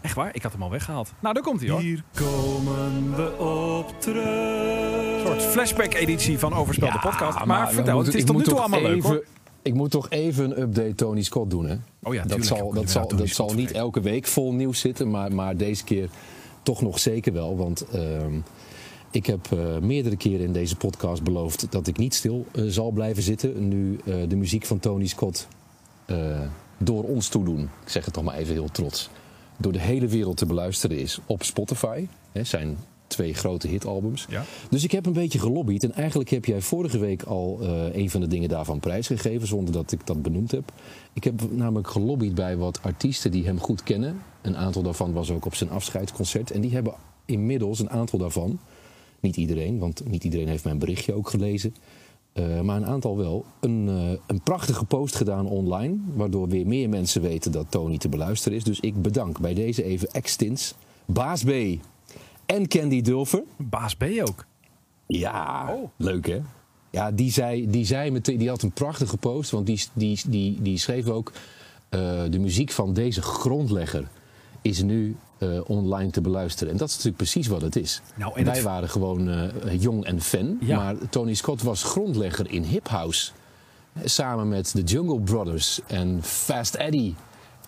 [0.00, 0.34] Echt waar?
[0.34, 1.12] Ik had hem al weggehaald.
[1.20, 1.80] Nou, daar komt hij hoor.
[1.80, 5.20] Hier komen we op terug.
[5.20, 7.44] Een soort flashback-editie van Overspel de podcast.
[7.44, 9.24] Maar, vertel, moeten- het is tot nu toe toch allemaal leuk even- hoor.
[9.62, 11.76] Ik moet toch even een update Tony Scott doen, hè?
[12.02, 15.34] Oh ja, dat zal, dat zal, dat zal niet elke week vol nieuws zitten, maar,
[15.34, 16.08] maar deze keer
[16.62, 17.56] toch nog zeker wel.
[17.56, 18.32] Want ehm,
[19.10, 22.90] ik heb eh, meerdere keren in deze podcast beloofd dat ik niet stil eh, zal
[22.90, 23.68] blijven zitten.
[23.68, 25.48] Nu eh, de muziek van Tony Scott
[26.78, 29.10] door ons toedoen, ik zeg het toch maar even heel trots,
[29.56, 32.06] door de hele wereld te beluisteren is op Spotify.
[32.32, 34.26] Hè, zijn twee grote hitalbums.
[34.28, 34.44] Ja.
[34.70, 35.84] Dus ik heb een beetje gelobbyd.
[35.84, 37.58] En eigenlijk heb jij vorige week al
[37.92, 40.72] een van de dingen daarvan prijsgegeven, zonder dat ik dat benoemd heb.
[41.12, 44.22] Ik heb namelijk gelobbyd bij wat artiesten die hem goed kennen.
[44.42, 46.50] Een aantal daarvan was ook op zijn afscheidsconcert.
[46.50, 46.94] En die hebben
[47.24, 48.58] inmiddels een aantal daarvan,
[49.20, 51.74] niet iedereen, want niet iedereen heeft mijn berichtje ook gelezen.
[52.32, 55.96] eh, maar een aantal wel, een, eh, een prachtige post gedaan online.
[56.14, 58.64] Waardoor weer meer mensen weten dat Tony te beluisteren is.
[58.64, 61.50] Dus ik bedank bij deze even Extins, Baas B
[62.46, 63.42] en Candy Dulfer.
[63.56, 64.46] Baas B ook.
[65.06, 65.88] Ja, Oh.
[65.96, 66.38] leuk hè?
[66.90, 70.62] Ja, die, zei, die, zei meteen, die had een prachtige post, want die, die, die,
[70.62, 71.32] die schreef ook...
[71.88, 74.08] eh, de muziek van deze grondlegger
[74.68, 76.72] is nu eh, online te beluisteren.
[76.72, 78.02] En dat is natuurlijk precies wat het is.
[78.14, 80.76] Nou, en Wij het- waren gewoon eh, jong en fan, Ja.
[80.76, 83.30] maar Tony Scott was grondlegger in hip house.
[83.92, 87.14] Eh, Samen met de Jungle Brothers en Fast Eddie.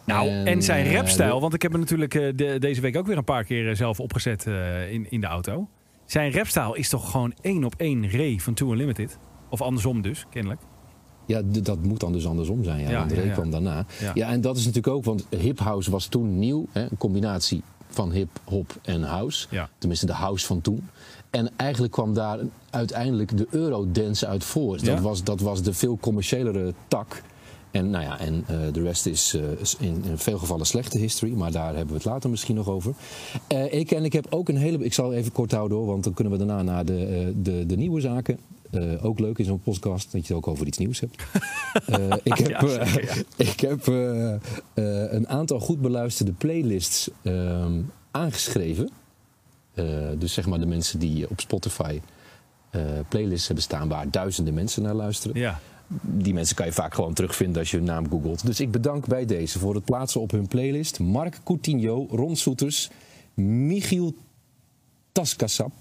[0.05, 3.25] Nou, en, zijn rapstijl, want ik heb hem natuurlijk de- deze week ook weer een
[3.25, 4.47] paar keer zelf opgezet
[4.91, 5.69] in, in de auto.
[6.07, 9.19] Zijn rapstijl is toch gewoon één op één Ray van Too Unlimited?
[9.49, 10.61] Of andersom dus, kennelijk.
[11.31, 12.81] Ja, dat moet dan dus andersom zijn.
[12.81, 13.33] Ja, Ja, want ja, Ray ja.
[13.33, 13.87] kwam daarna.
[14.15, 14.31] Ja.
[14.31, 16.67] En dat is natuurlijk ook, want hip house was toen nieuw.
[16.73, 19.47] Hè, een combinatie van hip, hop en house.
[19.79, 20.89] Tenminste, de house van toen.
[21.31, 22.39] En eigenlijk kwam daar
[22.71, 24.85] uiteindelijk de eurodance uit voort.
[24.85, 27.23] Dat, was, dat was de veel commerciëlere tak.
[27.71, 30.99] En, nou ja, en eh, de rest is eh, is in, in veel gevallen slechte
[30.99, 31.33] history.
[31.33, 32.95] Maar daar hebben we het later misschien nog over.
[33.47, 34.85] Eh, ik, en ik heb ook een hele...
[34.85, 37.77] Ik zal even kort houden hoor, want dan kunnen we daarna naar de, de, de
[37.77, 38.39] nieuwe zaken.
[38.71, 41.17] Eh, ook leuk in zo'n podcast dat je het ook over iets nieuws hebt.
[41.87, 43.87] Eh, ik heb, Ja, zeker, eh, ik heb
[45.15, 47.81] een aantal goed beluisterde playlists ehm,
[48.11, 48.91] aangeschreven.
[50.19, 52.01] Dus zeg maar de mensen die op Spotify
[53.09, 55.41] playlists hebben staan waar duizenden mensen naar luisteren.
[55.41, 55.61] Ja.
[56.03, 58.47] Die mensen kan je vaak gewoon terugvinden als je hun naam googelt.
[58.47, 62.91] Dus ik bedank bij deze voor het plaatsen op hun playlist Mark Coutinho, Ron Soeters,
[63.35, 64.15] Michiel
[65.13, 65.73] Taskasap,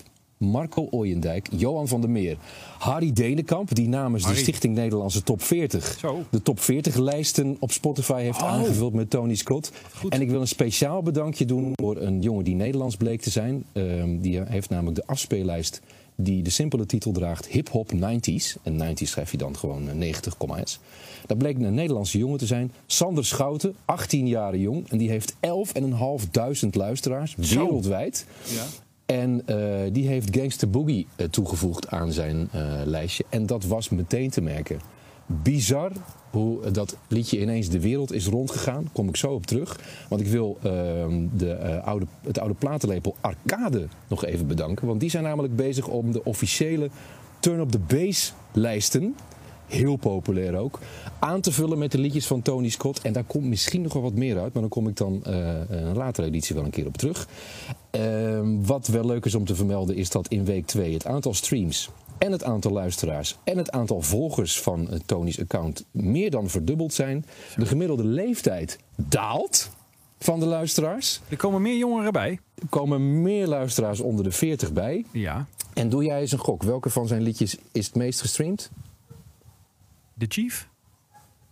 [0.44, 2.38] Marco Ooyendijk, Johan van der Meer,
[2.78, 4.38] Harry Denenkamp, die namens Harry.
[4.38, 6.24] de Stichting Nederlandse Top 40 Zo.
[6.30, 8.48] de top 40 lijsten op Spotify heeft Oh.
[8.52, 9.72] aangevuld met Tony Scott.
[10.10, 13.64] En ik wil een speciaal bedankje doen voor een jongen die Nederlands bleek te zijn.
[13.72, 15.82] Ehm, die heeft namelijk de afspeellijst
[16.16, 18.56] die de simpele titel draagt Hip Hop 90s.
[18.64, 20.80] En 90s schrijf je dan gewoon eh, 90, s.
[21.26, 22.72] Dat bleek een Nederlandse jongen te zijn.
[22.86, 24.90] Sander Schouten, 18 jaar jong.
[24.90, 27.60] En die heeft 11.500 luisteraars Zo.
[27.64, 28.26] wereldwijd.
[28.56, 28.64] Ja.
[29.10, 29.58] En eh,
[29.92, 33.26] die heeft Gangster Boogie eh, toegevoegd aan zijn eh, lijstje.
[33.30, 34.80] En dat was meteen te merken.
[35.26, 35.92] Bizar
[36.32, 38.90] hoe dat liedje ineens de wereld is rondgegaan.
[38.92, 39.80] Kom ik zo op terug.
[40.10, 44.88] Want ik wil ehm, de, oude, het oude platenlepel Arcade nog even bedanken.
[44.88, 46.90] Want die zijn namelijk bezig om de officiële
[47.40, 49.16] Turn Up The Bass lijsten
[49.70, 50.80] heel populair ook.
[51.20, 53.02] Aan te vullen met de liedjes van Tony Scott.
[53.02, 54.54] En daar komt misschien nog wel wat meer uit.
[54.54, 57.28] Maar dan kom ik dan eh, een latere editie wel een keer op terug.
[57.92, 61.34] Ehm, wat wel leuk is om te vermelden is dat in week 2 het aantal
[61.34, 66.50] streams en het aantal luisteraars en het aantal volgers van eh, Tony's account meer dan
[66.50, 67.26] verdubbeld zijn.
[67.56, 69.70] De gemiddelde leeftijd daalt
[70.20, 71.22] van de luisteraars.
[71.30, 72.40] Er komen meer jongeren bij.
[72.56, 75.06] Er komen meer luisteraars onder de 40 bij.
[75.12, 75.48] Ja.
[75.74, 76.64] En doe jij eens een gok.
[76.64, 78.70] Welke van zijn liedjes is het meest gestreamd?
[80.20, 80.68] De Chief.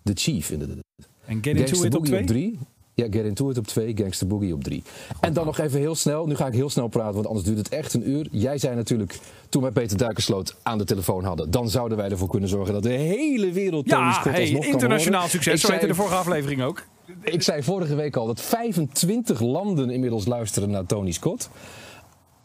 [0.03, 0.77] The Chief, inderdaad.
[1.25, 2.21] En Get Into It op Boogie 2.
[2.21, 2.59] op 3.
[2.93, 4.83] Ja, Get Into It op 2, Gangster Boogie op 3.
[5.19, 7.57] En dan nog even heel snel, nu ga ik heel snel praten, want anders duurt
[7.57, 8.27] het echt een uur.
[8.31, 12.29] Jij zei natuurlijk, toen wij Peter Duikersloot aan de telefoon hadden, dan zouden wij ervoor
[12.29, 15.53] kunnen zorgen dat de hele wereld Tony Ja, Scott hey, alsnog internationaal succes.
[15.53, 16.83] Ik Zo heette zei, de vorige aflevering ook.
[17.21, 21.49] ik zei vorige week al dat 25 landen inmiddels luisteren naar Tony Scott.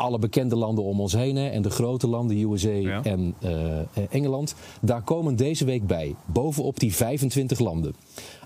[0.02, 3.02] Alle bekende landen om ons heen hè, en de grote landen, USA Ja.
[3.02, 3.78] en eh,
[4.10, 4.54] Engeland.
[4.80, 7.94] Daar komen deze week bij, bovenop die 25 landen.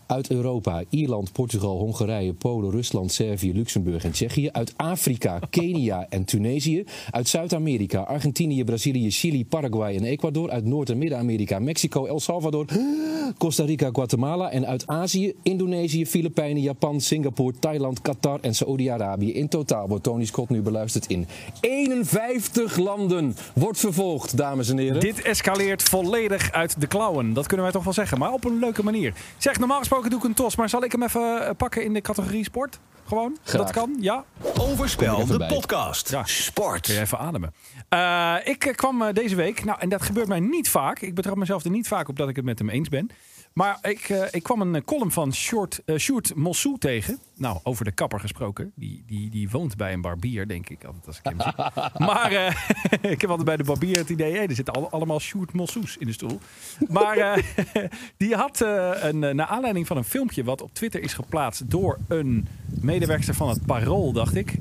[0.07, 4.49] Uit Europa, Ierland, Portugal, Hongarije, Polen, Rusland, Servië, Luxemburg en Tsjechië.
[4.53, 6.85] Uit Afrika, Kenia en Tunesië.
[7.11, 10.51] Uit Zuid-Amerika, Argentinië, Brazilië, Chili, Paraguay en Ecuador.
[10.51, 12.67] Uit Noord- en Midden-Amerika, Mexico, El Salvador,
[13.39, 14.51] Costa Rica, Guatemala.
[14.51, 19.33] En uit Azië, Indonesië, Filipijnen, Japan, Singapore, Thailand, Qatar en Saoedi-Arabië.
[19.33, 21.27] In totaal wordt Tony Scott nu beluisterd in
[21.61, 23.37] 51 landen.
[23.55, 25.01] Wordt vervolgd, dames en heren.
[25.01, 27.33] Dit escaleert volledig uit de klauwen.
[27.33, 28.19] Dat kunnen wij toch wel zeggen.
[28.19, 29.15] Maar op een leuke manier.
[29.39, 30.57] Zeg, normaal gesproken doe ik een tos.
[30.57, 32.79] Maar zal ik hem even eh, pakken in de categorie sport?
[33.07, 33.37] Gewoon?
[33.43, 33.63] Graag.
[33.63, 33.97] Dat kan?
[34.01, 34.25] Ja?
[34.59, 35.49] Overspel, er de bij.
[35.49, 36.11] podcast.
[36.11, 36.25] Ja.
[36.25, 36.81] Sport.
[36.81, 37.55] Kun je even ademen.
[37.89, 41.01] Eh, ik eh, kwam deze week, nou en dat gebeurt mij niet vaak.
[41.01, 43.11] Ik betrap mezelf er niet vaak op dat ik het met hem eens ben.
[43.57, 47.19] Maar ik, eh, ik kwam een eh, column van Short, eh, Sjoerd Mossou tegen.
[47.37, 48.73] Nou, over de kapper gesproken.
[48.75, 50.85] Die, die, die woont bij een barbier, denk ik.
[50.85, 51.53] Altijd als ik hem zie.
[52.07, 52.33] maar
[53.13, 54.33] ik heb altijd bij de barbier het idee...
[54.33, 56.41] Hey, er zitten al- allemaal Sjoerd Mossous in de stoel.
[56.89, 57.45] Maar
[58.17, 60.45] die had een, naar aanleiding van een filmpje...
[60.45, 62.49] wat op Twitter is geplaatst door een
[62.81, 64.55] medewerkster van het Parool, dacht ik.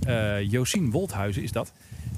[0.47, 1.71] Josien Wolthuizen is dat.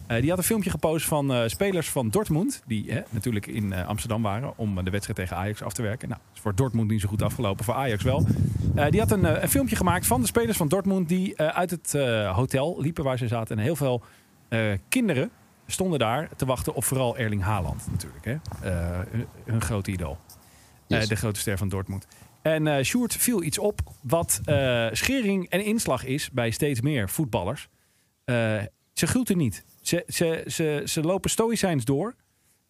[0.08, 2.62] Eh, die had een filmpje gepost van eh, spelers van Dortmund.
[2.66, 6.10] Die hè, natuurlijk in eh, Amsterdam waren om de wedstrijd tegen Ajax af te werken.
[6.10, 8.26] Nou, is voor Dortmund niet zo goed afgelopen, voor Ajax wel.
[8.90, 11.92] Die had een, een filmpje gemaakt van de spelers van Dortmund die uit het
[12.34, 13.58] hotel liepen waar ze zaten.
[13.58, 14.04] En heel veel
[14.90, 15.30] kinderen
[15.68, 18.26] stonden daar te wachten op vooral Erling Haaland natuurlijk.
[18.26, 18.36] Hè?
[19.12, 20.18] Hun, hun grote idool.
[20.88, 21.08] Yes.
[21.08, 22.08] de grote ster van Dortmund.
[22.42, 24.42] En eh Sjoerd viel iets op wat
[24.92, 27.70] schering en inslag is bij steeds meer voetballers.
[28.94, 29.66] Ze groeten niet.
[29.88, 32.16] Ze, ze, ze, ze lopen stoïcijns door.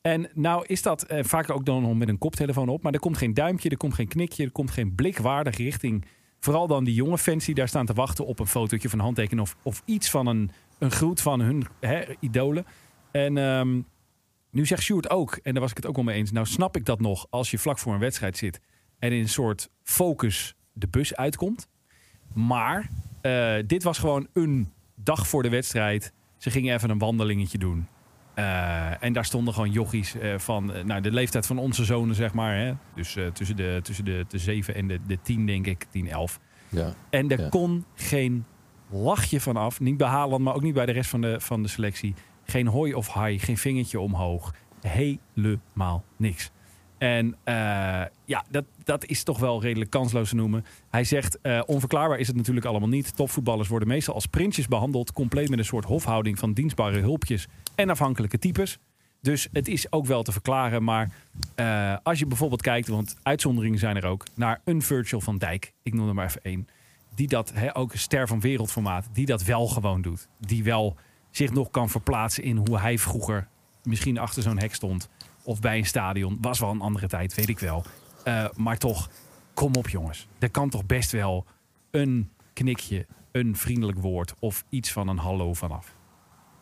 [0.02, 2.84] En nou is dat eh, vaak ook dan nog met een koptelefoon op.
[2.84, 6.06] Maar er komt geen duimpje, er komt geen knikje, er komt geen blik waardig richting.
[6.40, 9.48] Vooral dan die jonge fans die daar staan te wachten op een fotootje van handtekening.
[9.48, 12.66] Of, of iets van een, een groet van hun hè, idolen.
[13.12, 13.82] En ehm,
[14.52, 16.32] nu zegt Sjoerd ook, en daar was ik het ook wel mee eens.
[16.32, 18.62] Nou snap ik dat nog als je vlak voor een wedstrijd zit.
[19.00, 21.68] En in een soort focus de bus uitkomt.
[22.34, 22.90] Maar
[23.22, 26.14] eh, dit was gewoon een dag voor de wedstrijd.
[26.38, 27.88] Ze gingen even een wandelingetje doen.
[28.34, 32.16] Eh, en daar stonden gewoon jochies eh, van eh, nou, de leeftijd van onze zonen,
[32.16, 32.56] zeg maar.
[32.58, 32.74] Hè?
[32.96, 36.40] Dus tussen, de, tussen de, de 7 en de, de 10, denk ik, 10, 11.
[36.70, 36.94] Ja.
[37.10, 37.50] En er Ja.
[37.50, 38.46] kon geen
[38.90, 39.80] lachje van af.
[39.80, 42.14] Niet bij Haaland, maar ook niet bij de rest van de, van de selectie.
[42.46, 44.54] Geen hoi of hai, geen vingertje omhoog.
[44.82, 46.52] Helemaal niks.
[46.98, 47.54] En eh,
[48.26, 50.66] ja, dat, dat is toch wel redelijk kansloos te noemen.
[50.90, 53.16] Hij zegt, eh, onverklaarbaar is het natuurlijk allemaal niet.
[53.16, 55.12] Topvoetballers worden meestal als prinsjes behandeld.
[55.12, 58.78] Compleet met een soort hofhouding van dienstbare hulpjes en afhankelijke types.
[59.22, 60.84] Dus het is ook wel te verklaren.
[60.84, 61.12] Maar
[61.56, 65.74] eh, als je bijvoorbeeld kijkt, want uitzonderingen zijn er ook, naar een Virgil van Dijk.
[65.84, 66.68] Ik noem er maar even één.
[67.16, 70.28] Die dat, ook een ster van wereldformaat, die dat wel gewoon doet.
[70.40, 70.96] Die wel
[71.32, 73.48] zich nog kan verplaatsen in hoe hij vroeger
[73.84, 75.10] misschien achter zo'n hek stond.
[75.48, 76.38] Of bij een stadion.
[76.42, 77.84] Was wel een andere tijd, weet ik wel.
[78.24, 79.10] Eh, maar toch,
[79.54, 80.28] kom op jongens.
[80.40, 81.46] Er kan toch best wel
[81.92, 85.96] een knikje, een vriendelijk woord of iets van een hallo vanaf.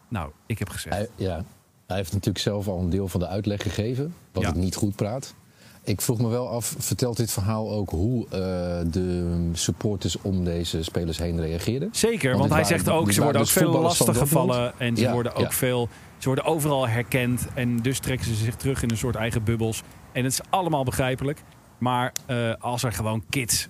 [0.08, 0.96] Nou, ik heb gezegd.
[0.96, 1.44] Hij, ja,
[1.88, 4.14] hij heeft natuurlijk zelf al een deel van de uitleg gegeven.
[4.32, 4.50] Dat Ja.
[4.50, 5.36] het niet goed praat.
[5.86, 8.32] Ik vroeg me wel af, vertelt dit verhaal ook hoe eh,
[8.92, 11.90] de supporters om deze spelers heen reageerden?
[11.92, 14.80] Zeker, Want hij waren- zegt ook, ze worden ook dus veel lastig gevallen.
[14.80, 15.52] En ze Ja, worden ook ja.
[15.52, 15.90] veel.
[16.18, 17.48] Ze worden overal herkend.
[17.54, 19.84] En dus trekken ze zich terug in een soort eigen bubbels.
[20.12, 21.44] En het is allemaal begrijpelijk.
[21.78, 23.68] Maar eh, als er gewoon kids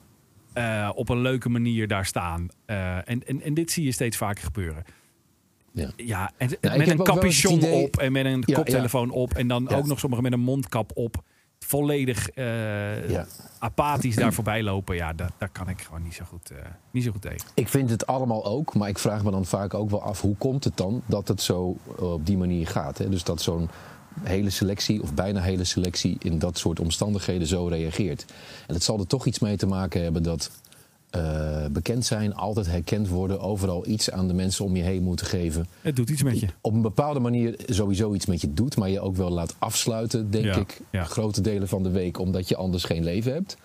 [0.53, 2.47] eh, op een leuke manier daar staan.
[2.65, 4.83] en, en, en dit zie je steeds vaker gebeuren.
[5.71, 5.89] Ja.
[5.95, 9.33] Ja, en, ik met een capuchon idee- op en met een Ja, koptelefoon op.
[9.33, 11.23] En dan ook nog sommigen met een mondkap op.
[11.65, 13.25] Volledig eh, Ja.
[13.59, 14.95] apathisch daar voorbij lopen.
[14.95, 16.57] Ja, daar, daar kan ik gewoon niet zo goed, eh,
[16.91, 17.47] niet zo goed tegen.
[17.53, 20.21] Ik vind het allemaal ook, maar ik vraag me dan vaak ook wel af...
[20.21, 22.97] hoe komt het dan dat het zo eh, op die manier gaat?
[22.97, 23.09] Hè?
[23.09, 23.69] Dus dat zo'n
[24.23, 26.15] hele selectie, of bijna hele selectie...
[26.19, 28.25] in dat soort omstandigheden zo reageert.
[28.67, 30.51] En het zal er toch iets mee te maken hebben dat...
[31.09, 33.39] eh, bekend zijn, altijd herkend worden...
[33.39, 35.67] overal iets aan de mensen om je heen moeten geven...
[35.81, 36.47] Het doet iets met je.
[36.61, 38.77] op een bepaalde manier sowieso iets met je doet...
[38.77, 40.81] maar je ook wel laat afsluiten, denk Ja, ik...
[40.91, 41.03] ja.
[41.03, 43.57] grote delen van de week, omdat je anders geen leven hebt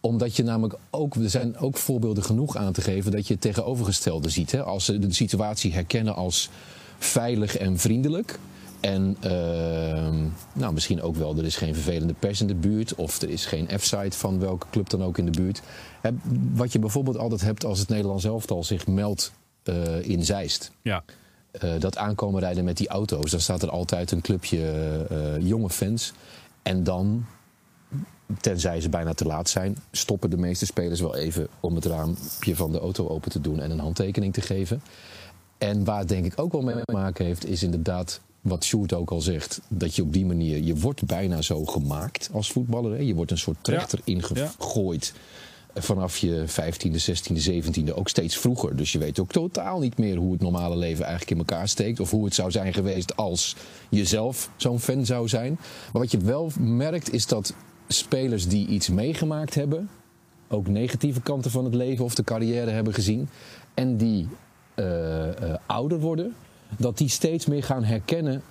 [0.00, 3.42] omdat je namelijk ook, er zijn ook voorbeelden genoeg aan te geven dat je het
[3.42, 4.52] tegenovergestelde ziet.
[4.52, 4.62] Hè?
[4.62, 6.50] Als ze de situatie herkennen als
[6.98, 8.38] veilig en vriendelijk.
[8.80, 10.16] En ehm,
[10.52, 12.94] nou, misschien ook wel, er is geen vervelende pers in de buurt.
[12.94, 15.62] Of er is geen F-site van welke club dan ook in de buurt.
[16.06, 16.12] Hè,
[16.54, 20.70] wat je bijvoorbeeld altijd hebt als het Nederlands elftal zich meldt eh, in Zeist.
[20.82, 21.04] Ja.
[21.50, 23.30] Eh, dat aankomen rijden met die auto's.
[23.30, 24.60] Dan staat er altijd een clubje
[25.10, 26.12] eh, jonge fans.
[26.62, 27.26] En dan,
[28.40, 32.56] tenzij ze bijna te laat zijn, stoppen de meeste spelers wel even om het raampje
[32.56, 34.82] van de auto open te doen en een handtekening te geven.
[35.58, 38.92] En waar het denk ik ook wel mee te maken heeft, is inderdaad wat Sjoerd
[38.92, 39.60] ook al zegt.
[39.68, 42.92] Dat je op die manier, je wordt bijna zo gemaakt als voetballer.
[42.92, 42.98] Hè?
[42.98, 45.14] Je wordt een soort trechter ingegooid.
[45.78, 48.76] Vanaf je 15e, 16e, 17e, ook steeds vroeger.
[48.76, 52.00] Dus je weet ook totaal niet meer hoe het normale leven eigenlijk in elkaar steekt.
[52.00, 53.56] Of hoe het zou zijn geweest als
[53.88, 55.58] je zelf zo'n fan zou zijn.
[55.92, 57.54] Maar wat je wel merkt is dat
[57.88, 59.88] spelers die iets meegemaakt hebben.
[60.48, 63.28] ook negatieve kanten van het leven of de carrière hebben gezien.
[63.74, 64.28] en die
[64.74, 66.34] eh, eh, ouder worden.
[66.78, 68.42] dat die steeds meer gaan herkennen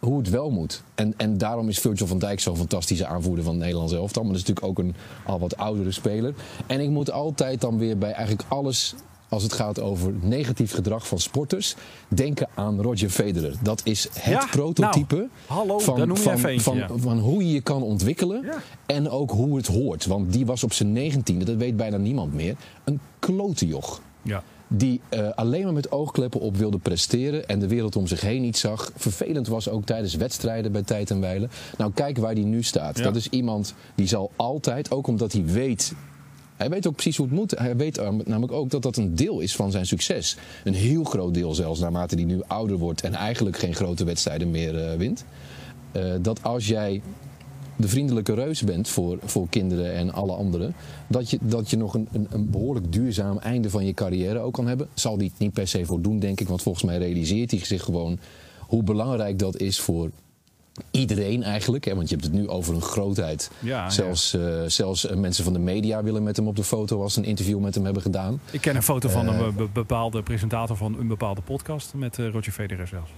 [0.00, 0.82] hoe het wel moet.
[0.94, 4.22] En, en daarom is Virgil van Dijk zo'n fantastische aanvoerder van het Nederlands elftal.
[4.22, 4.94] Maar dat is natuurlijk ook een
[5.26, 6.34] al wat oudere speler.
[6.66, 8.94] En ik moet altijd dan weer bij eigenlijk alles...
[9.28, 11.74] als het gaat over negatief gedrag van sporters...
[12.08, 13.54] denken aan Roger Federer.
[13.62, 16.88] Dat is het Ja, prototype nou, hallo, van, van, even eentje, van, ja.
[16.96, 18.42] van hoe je je kan ontwikkelen.
[18.42, 18.62] Ja.
[18.86, 20.06] En ook hoe het hoort.
[20.06, 22.56] Want die was op zijn negentiende, dat weet bijna niemand meer...
[22.84, 24.42] een klote joch Ja.
[24.72, 28.42] Die eh, alleen maar met oogkleppen op wilde presteren en de wereld om zich heen
[28.42, 28.92] niet zag.
[28.96, 31.48] Vervelend was ook tijdens wedstrijden bij tijd en wijle.
[31.78, 32.98] Nou, kijk waar die nu staat.
[32.98, 33.04] Ja.
[33.04, 35.92] Dat is iemand die zal altijd, ook omdat hij weet.
[36.56, 37.50] Hij weet ook precies hoe het moet.
[37.50, 40.36] Hij weet eh, namelijk ook dat dat een deel is van zijn succes.
[40.64, 44.50] Een heel groot deel zelfs, naarmate hij nu ouder wordt en eigenlijk geen grote wedstrijden
[44.50, 45.24] meer eh, wint.
[46.20, 47.02] Dat als jij
[47.80, 50.74] de vriendelijke reus bent voor, voor kinderen en alle anderen.
[51.06, 54.52] Dat je, dat je nog een, een, een behoorlijk duurzaam einde van je carrière ook
[54.54, 54.88] kan hebben.
[54.94, 56.48] Zal die het niet per se voor doen, denk ik.
[56.48, 58.18] Want volgens mij realiseert hij zich gewoon
[58.58, 60.10] hoe belangrijk dat is voor
[60.90, 61.84] iedereen eigenlijk.
[61.84, 61.94] Hè?
[61.94, 63.50] Want je hebt het nu over een grootheid.
[63.58, 67.02] Ja, zelfs eh, zelfs eh, mensen van de media willen met hem op de foto
[67.02, 68.40] als ze een interview met hem hebben gedaan.
[68.50, 69.38] Ik ken een foto van Eh.
[69.40, 73.10] een be- bepaalde presentator van een bepaalde podcast met eh, Roger Federer zelfs.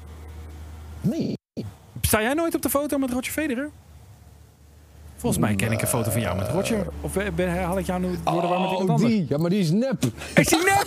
[1.01, 1.35] Nee.
[2.01, 3.71] Sta jij nooit op de foto met Roger Federer?
[5.23, 6.87] Volgens mij ken ik een foto van jou met Roger.
[7.01, 9.11] Of ben, ben, haal ik jou nu door de war met iemand Oh, anders?
[9.13, 9.27] die.
[9.29, 10.03] Ja, maar die is nep.
[10.35, 10.87] Is die nep?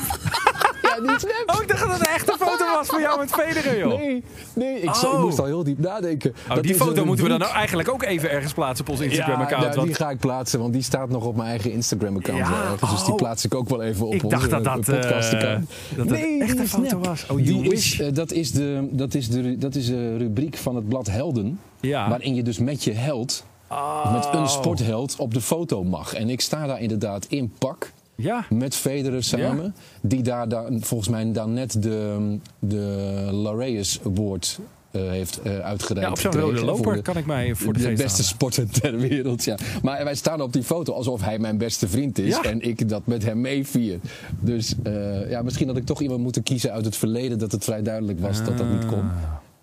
[0.82, 1.44] Ja, die is nep.
[1.56, 3.98] Oh, ik dacht dat het een echte foto was van jou met Federer, joh.
[4.00, 5.22] Nee, nee ik, ik Oh.
[5.22, 6.34] moest al heel diep nadenken.
[6.50, 7.40] Oh, Dat die is foto moeten we dan rubriek.
[7.40, 9.64] nou eigenlijk ook even ergens plaatsen op ons Instagram-account.
[9.64, 12.40] Ja, want die ga ik plaatsen, want die staat nog op mijn eigen Instagram-account.
[12.40, 13.18] Ja, wel ergens, dus die oh.
[13.18, 15.70] plaats ik ook wel even op ik onze dacht dat dat, eh, podcast-account.
[15.96, 17.06] dat het die een is foto nep.
[17.06, 17.22] was.
[17.30, 17.94] Oh, you die wish.
[17.94, 21.08] is, eh, dat, is de, dat, is de, dat is de rubriek van het blad
[21.08, 21.60] Helden.
[21.80, 22.10] Ja.
[22.10, 24.14] Waarin je dus met je held, Oh.
[24.14, 26.14] met een sportheld, op de foto mag.
[26.14, 27.92] En ik sta daar inderdaad in pak.
[28.16, 28.46] Ja.
[28.50, 29.76] Met Federer samen.
[30.02, 34.60] Die daar, daar volgens mij dan net de, de Laureus Award
[34.92, 36.22] eh, heeft eh uitgereikt.
[36.22, 38.98] ja, op zo'n rode loper de- kan ik mij voor de, de beste sporter ter
[38.98, 39.58] wereld, ja.
[39.82, 42.36] Maar wij staan op die foto alsof hij mijn beste vriend is.
[42.36, 42.44] Ja.
[42.44, 44.00] En ik dat met hem meevier.
[44.40, 47.38] Dus eh, ja, misschien had ik toch iemand moeten kiezen uit het verleden...
[47.40, 49.04] dat het vrij duidelijk was dat dat niet kon.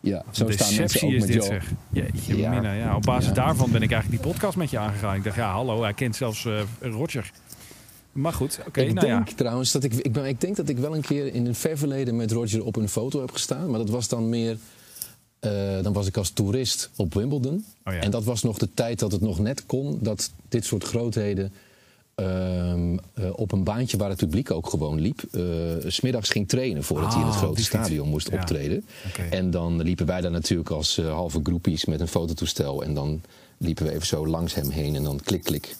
[0.03, 1.45] Ja, zo staan mensen ook is met dit Joe.
[1.47, 1.71] zeg.
[1.93, 2.51] Jeetje, Ja.
[2.51, 2.97] mina, ja.
[2.97, 3.35] Op basis Ja.
[3.35, 5.17] daarvan ben ik eigenlijk die podcast met je aangegaan.
[5.17, 7.31] Ik dacht, ja, hallo, hij kent zelfs eh, Roger.
[8.13, 8.81] Maar goed, oké.
[8.81, 9.35] ik nou denk ja.
[9.35, 11.79] trouwens dat ik, ik, ben, ik denk dat ik wel een keer in een ver
[11.79, 13.71] verleden met Roger op een foto heb gestaan.
[13.71, 14.57] Maar dat was dan meer.
[15.41, 17.65] eh, dan was ik als toerist op Wimbledon.
[17.85, 18.01] Oh ja.
[18.01, 21.53] En dat was nog de tijd dat het nog net kon dat dit soort grootheden.
[22.15, 25.21] Ehm, eh, op een baantje waar het publiek ook gewoon liep.
[25.89, 28.37] s smiddags ging trainen voordat hij in het Oh, grote stadion moest Ja.
[28.39, 28.85] optreden.
[29.31, 32.83] En dan liepen wij daar natuurlijk als eh, halve groepies met een fototoestel.
[32.85, 33.23] En dan
[33.59, 35.77] liepen we even zo langs hem heen en dan klik, klik.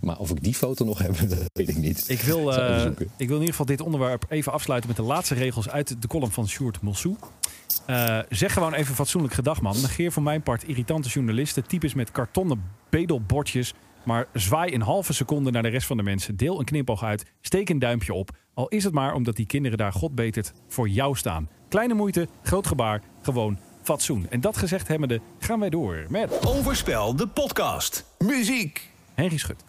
[0.00, 2.04] Maar of ik die foto nog heb, dat weet ik niet.
[2.08, 5.68] Ik wil, ik wil in ieder geval dit onderwerp even afsluiten met de laatste regels
[5.68, 7.16] uit de column van Sjoerd Mossou.
[8.28, 9.80] Zeg gewoon even fatsoenlijk gedag, man.
[9.80, 13.74] Negeer voor mijn part irritante journalisten, types met kartonnen bedelbordjes.
[14.04, 16.36] Maar zwaai een halve seconde naar de rest van de mensen.
[16.36, 17.24] Deel een knipoog uit.
[17.40, 18.30] Steek een duimpje op.
[18.54, 21.48] Al is het maar omdat die kinderen daar God betert voor jou staan.
[21.68, 24.26] Kleine moeite, groot gebaar, gewoon fatsoen.
[24.30, 28.04] En dat gezegd hebbende gaan wij door met Overspel, de podcast.
[28.18, 28.90] Muziek.
[29.14, 29.64] Henry Schut.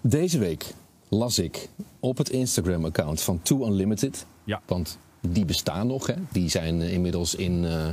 [0.00, 0.74] Deze week
[1.08, 1.68] las ik
[2.00, 4.26] op het Instagram-account van Too Unlimited.
[4.44, 4.60] Ja.
[4.66, 6.14] Want die bestaan nog, hè?
[6.32, 7.88] Die zijn eh, inmiddels in eh,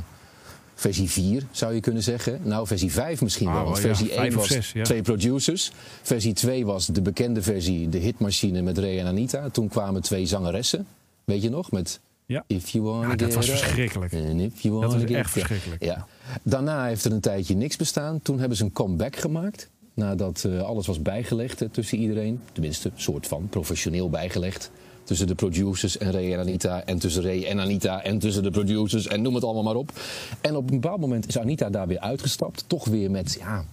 [0.78, 2.40] versie 4, zou je kunnen zeggen.
[2.42, 3.64] Nou, versie 5 misschien Ah, wel.
[3.64, 3.94] Want wel, ja.
[3.96, 4.82] versie 1 Vijf of was ja.
[4.82, 5.72] twee producers.
[6.02, 9.48] Versie 2 was de bekende versie, de hitmachine met Ray en Anita.
[9.48, 10.86] Toen kwamen twee zangeressen.
[11.24, 11.70] Weet je nog?
[11.70, 12.44] Met Ja.
[12.46, 14.12] If You Wanna Ja, dat was verschrikkelijk.
[14.12, 15.84] if you Dat was echt verschrikkelijk.
[15.84, 16.06] Ja.
[16.42, 18.20] Daarna heeft er een tijdje niks bestaan.
[18.22, 19.68] Toen hebben ze een comeback gemaakt.
[19.94, 22.40] Nadat eh, alles was bijgelegd eh, tussen iedereen.
[22.52, 24.70] Tenminste, een soort van professioneel bijgelegd.
[25.06, 26.84] Tussen de producers en Ray en Anita.
[26.84, 28.02] En tussen Ray en Anita.
[28.02, 29.06] En tussen de producers.
[29.06, 29.92] En noem het allemaal maar op.
[30.40, 32.64] En op een bepaald moment is Anita daar weer uitgestapt.
[32.66, 33.64] Toch weer met, ja,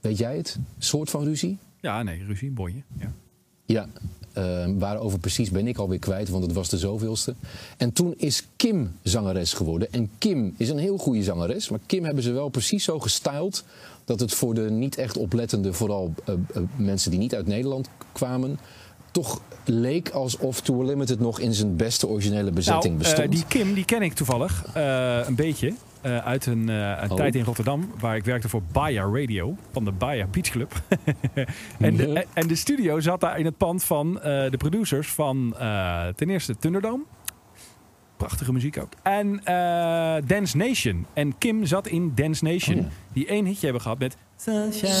[0.00, 0.58] weet jij het?
[0.78, 1.58] soort van ruzie.
[1.80, 2.82] Ja, nee, ruzie, bonje.
[2.98, 3.12] Ja.
[3.64, 3.88] Ja,
[4.32, 7.34] eh, waarover precies ben ik alweer kwijt, want het was de zoveelste.
[7.76, 9.92] En toen is Kim zangeres geworden.
[9.92, 11.68] En Kim is een heel goede zangeres.
[11.68, 13.64] Maar Kim hebben ze wel precies zo gestyled...
[14.04, 17.88] dat het voor de niet echt oplettende, vooral eh, eh, mensen die niet uit Nederland
[18.12, 18.58] kwamen...
[19.22, 23.32] toch leek alsof Tour Limited nog in zijn beste originele bezetting nou, eh, bestond.
[23.32, 25.74] die Kim, die ken ik toevallig eh, een beetje.
[26.00, 27.16] eh, uit een, een Oh.
[27.16, 30.72] tijd in Rotterdam, waar ik werkte voor Baia Radio, van de Baia Beach Club.
[31.78, 35.54] en, de, en de studio zat daar in het pand van de producers van
[36.16, 37.02] ten eerste Thunderdome.
[38.16, 38.92] Prachtige muziek ook.
[39.02, 39.40] En
[40.26, 41.06] Dance Nation.
[41.12, 42.76] En Kim zat in Dance Nation.
[42.78, 42.88] Oh ja.
[43.12, 44.92] Die één hitje hebben gehad met Sunshine.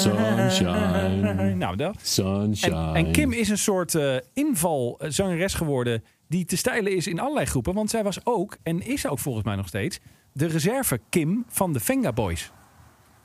[0.50, 1.54] Sunshine.
[1.54, 1.96] Nou, dat.
[2.02, 2.74] Sunshine.
[2.74, 7.46] En, en Kim is een soort eh invalzangeres geworden die te stijlen is in allerlei
[7.46, 7.74] groepen.
[7.74, 9.98] Want zij was ook, en is ook volgens mij nog steeds,
[10.32, 12.52] de reserve Kim van de Venga Boys.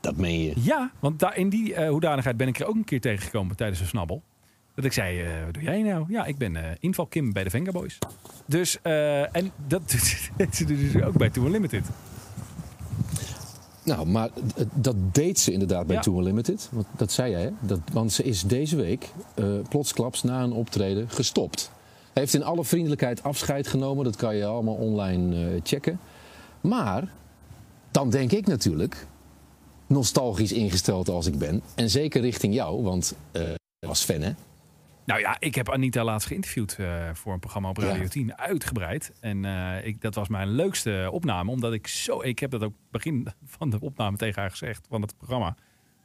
[0.00, 0.52] Dat meen je.
[0.56, 3.80] Ja, want daar, in die eh, hoedanigheid ben ik er ook een keer tegengekomen tijdens
[3.80, 4.22] een snabbel.
[4.74, 6.04] Dat ik zei, eh, wat doe jij nou?
[6.08, 7.98] Ja, ik ben inval Kim bij de Venga Boys.
[8.46, 9.90] Dus, en dat
[10.36, 11.90] doet ze dus ook bij Tour Limited.
[13.84, 16.02] Nou, maar d- dat deed ze inderdaad bij Ja.
[16.02, 16.68] Tour Limited.
[16.72, 17.50] Want dat zei jij, hè?
[17.60, 21.70] Dat, want ze is deze week eh plotsklaps na een optreden gestopt.
[22.12, 24.04] Heeft in alle vriendelijkheid afscheid genomen.
[24.04, 26.00] Dat kan je allemaal online eh, checken.
[26.60, 27.12] Maar
[27.90, 29.06] dan denk ik natuurlijk,
[29.86, 31.62] nostalgisch ingesteld als ik ben...
[31.74, 33.42] en zeker richting jou, want eh
[33.78, 34.30] je was fan, hè?
[35.04, 38.08] Nou ja, ik heb Anita laatst geïnterviewd eh, voor een programma op Radio Ja.
[38.08, 39.12] 10, uitgebreid.
[39.20, 42.22] En eh, ik, dat was mijn leukste opname, omdat ik zo...
[42.22, 45.54] Ik heb dat ook begin van de opname tegen haar gezegd, van het programma.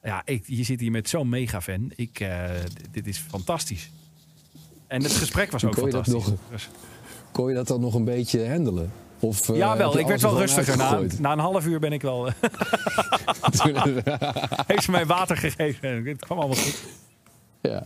[0.03, 1.91] Ja, ik, je zit hier met zo'n mega-fan.
[1.95, 2.43] Ik, eh,
[2.91, 3.91] dit is fantastisch.
[4.87, 6.31] En het gesprek was ook Kon je dat fantastisch.
[6.31, 6.69] nog- Dus-
[7.31, 8.91] Kon je dat dan nog een beetje handelen?
[9.19, 9.97] Of, ja, wel.
[9.99, 10.77] Ik werd wel er rustiger.
[10.77, 12.25] Na, na een half uur ben ik wel...
[14.67, 16.05] heeft ze mij water gegeven.
[16.05, 16.83] Het kwam allemaal goed.
[17.61, 17.83] Ja,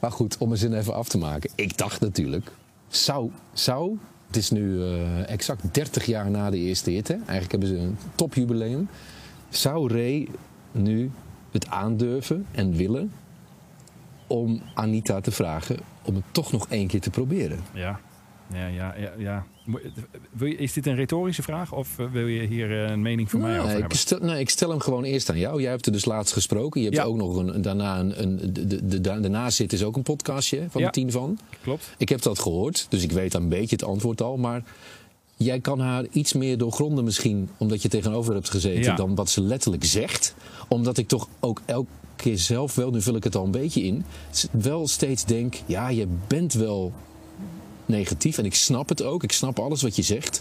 [0.00, 1.50] maar goed, om mijn zin even af te maken.
[1.54, 2.52] Ik dacht natuurlijk,
[2.88, 7.14] zou, zou het is nu eh, exact 30 jaar na de eerste hit, hè?
[7.14, 8.88] eigenlijk hebben ze een topjubileum.
[9.48, 10.28] Zou Ray
[10.72, 11.10] nu
[11.50, 13.12] het aandurven en willen
[14.26, 17.58] om Anita te vragen om het toch nog één keer te proberen?
[17.72, 18.00] Ja,
[18.54, 19.46] ja, ja, ja.
[20.38, 23.50] is dit een retorische vraag of eh, wil je hier eh, een mening van mij
[23.58, 23.98] over Nee, ik, hebben?
[23.98, 25.60] stel, nee, ik stel hem gewoon eerst aan jou.
[25.62, 26.80] Jij hebt er dus laatst gesproken.
[26.80, 27.04] Je hebt Ja.
[27.04, 30.66] ook nog een, daarna een, een de, de, de, daarna zit is ook een podcastje
[30.70, 30.86] van Ja.
[30.86, 31.38] de tien van.
[31.62, 31.94] Klopt.
[31.98, 34.36] Ik heb dat gehoord, dus ik weet een beetje het antwoord al.
[34.36, 34.62] Maar
[35.36, 38.94] jij kan haar iets meer doorgronden misschien, omdat je tegenover hebt gezeten, Ja.
[38.96, 40.34] dan wat ze letterlijk zegt.
[40.68, 43.82] Omdat ik toch ook elke keer zelf wel, nu vul ik het al een beetje
[43.82, 44.04] in,
[44.50, 46.92] wel steeds denk, ja, je bent wel
[47.90, 49.22] negatief en ik snap het ook.
[49.22, 50.40] Ik snap alles wat je zegt.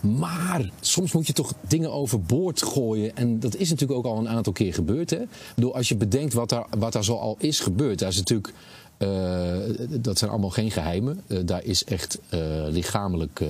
[0.00, 3.16] Maar soms moet je toch dingen overboord gooien.
[3.16, 5.10] En dat is natuurlijk ook al een aantal keer gebeurd.
[5.10, 5.16] Hè?
[5.20, 7.98] Ik bedoel, als je bedenkt wat daar, wat daar zo al is gebeurd.
[7.98, 8.52] Daar is natuurlijk,
[8.96, 9.56] eh,
[10.00, 11.20] dat zijn allemaal geen geheimen.
[11.26, 13.42] Eh, daar is echt eh, lichamelijk.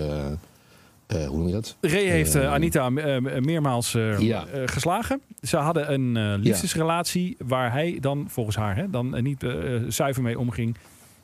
[1.29, 1.77] hoe noem je dat?
[1.81, 4.45] Ray heeft Anita eh, meermaals Ja.
[4.65, 5.21] geslagen.
[5.43, 9.45] Ze hadden een liefdesrelatie waar hij dan, volgens haar, hè, dan niet
[9.89, 10.77] zuiver mee omging.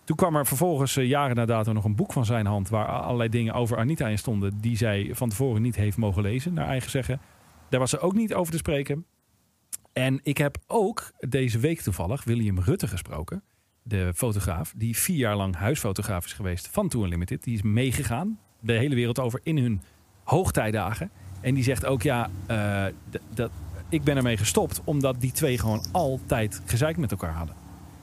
[0.07, 2.68] Toen kwam er vervolgens eh, jaren na dato nog een boek van zijn hand...
[2.68, 4.61] waar allerlei dingen over Anita in stonden...
[4.61, 7.20] die zij van tevoren niet heeft mogen lezen, naar eigen zeggen.
[7.68, 9.07] Daar was ze ook niet over te spreken.
[9.92, 13.42] En ik heb ook deze week toevallig William Rutte gesproken.
[13.82, 17.44] De fotograaf, die vier jaar lang huisfotograaf is geweest van Tour Limited.
[17.44, 19.80] Die is meegegaan, de hele wereld over, in hun
[20.24, 21.11] hoogtijdagen.
[21.40, 22.84] En die zegt ook, ja, eh,
[23.34, 23.50] dat,
[23.88, 24.80] ik ben ermee gestopt...
[24.84, 27.54] omdat die twee gewoon altijd gezeik met elkaar hadden.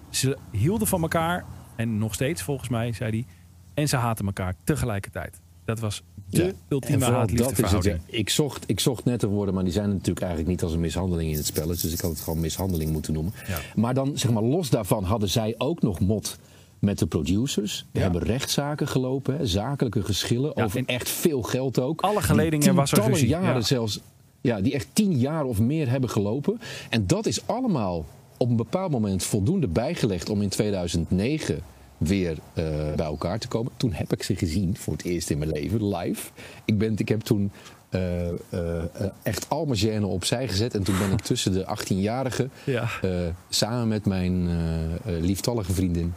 [0.09, 1.45] Ze hielden van elkaar,
[1.75, 3.25] en nog steeds volgens mij, zei hij...
[3.73, 5.39] en ze haten elkaar tegelijkertijd.
[5.65, 7.99] Dat was de Ja, ultieme haat-liefdeverhouding.
[8.07, 8.17] ja.
[8.17, 11.31] Ik zocht, ik zocht nette woorden, maar die zijn natuurlijk eigenlijk niet als een mishandeling
[11.31, 11.67] in het spel.
[11.67, 13.33] Dus ik had het gewoon mishandeling moeten noemen.
[13.47, 13.57] Ja.
[13.75, 16.37] Maar dan, zeg maar, los daarvan hadden zij ook nog mot
[16.79, 17.85] met de producers.
[17.91, 18.03] We Ja.
[18.03, 20.51] hebben rechtszaken gelopen, hè, zakelijke geschillen.
[20.55, 22.01] Ja, over echt veel geld ook.
[22.01, 23.61] alle geledingen was er ruzie, jaren ja.
[23.61, 23.99] zelfs.
[24.41, 26.59] Ja, die echt tien jaar of meer hebben gelopen.
[26.89, 28.05] En dat is allemaal
[28.37, 31.63] op een bepaald moment voldoende bijgelegd om in 2009
[31.97, 32.65] weer eh,
[32.95, 33.71] bij elkaar te komen.
[33.77, 36.29] Toen heb ik ze gezien voor het eerst in mijn leven, live.
[36.65, 37.51] Ik, ben, ik heb toen
[37.89, 38.35] eh, eh,
[39.23, 40.73] echt al mijn gêne opzij gezet.
[40.73, 42.87] En toen ben ik tussen de 18-jarigen Ja.
[43.49, 44.49] samen met mijn
[45.05, 46.13] lieftallige vriendin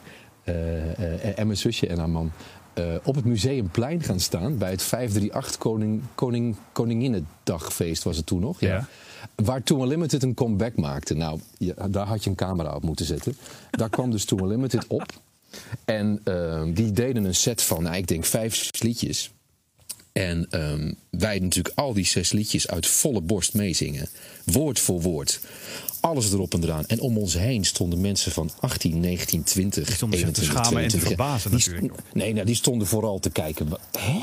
[1.35, 2.33] en mijn zusje en haar man
[3.03, 8.61] op het Museumplein gaan staan bij het 538 Koning, Koning, Koninginnedagfeest was het toen nog.
[8.61, 8.69] Ja.
[8.69, 8.89] Ja.
[9.35, 11.14] Waar Tour Unlimited een comeback maakte.
[11.14, 11.41] Nou,
[11.89, 13.37] daar had je een camera op moeten zetten.
[13.70, 15.20] Daar kwam dus Tour Unlimited op.
[15.85, 19.31] En ehm, die deden een set van, nou, ik denk vijf liedjes.
[20.12, 24.09] En ehm, wij natuurlijk al die zes liedjes uit volle borst meezingen.
[24.45, 25.41] Woord voor woord.
[26.01, 26.87] Alles erop en eraan.
[26.87, 30.64] En om ons heen stonden mensen van 18, 19, 20, Die stonden zich te 21,
[30.64, 31.09] schamen en te 22.
[31.09, 32.03] verbazen natuurlijk.
[32.12, 33.68] Nee, nou, die stonden vooral te kijken.
[33.99, 34.20] Hè?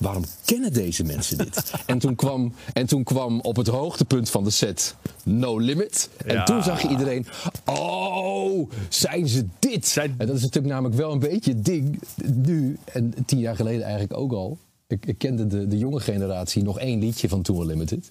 [0.00, 1.72] Waarom kennen deze mensen dit?
[1.86, 4.94] en, toen kwam, en toen kwam op het hoogtepunt van de set
[5.24, 6.08] No Limit.
[6.26, 6.44] En Ja.
[6.44, 7.26] toen zag je iedereen.
[7.64, 9.86] Oh, zijn ze dit?
[9.86, 12.00] Zijn- En dat is natuurlijk namelijk wel een beetje het ding
[12.34, 12.78] nu.
[12.84, 14.58] En tien jaar geleden eigenlijk ook al.
[14.86, 18.10] Ik, ik kende de, de jonge generatie nog één liedje van Tour Limited.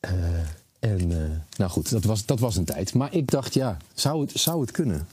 [0.00, 0.10] Eh,
[0.78, 1.18] en eh,
[1.56, 2.94] nou goed, dat was, dat was een tijd.
[2.94, 5.06] Maar ik dacht, ja, zou het, zou het kunnen?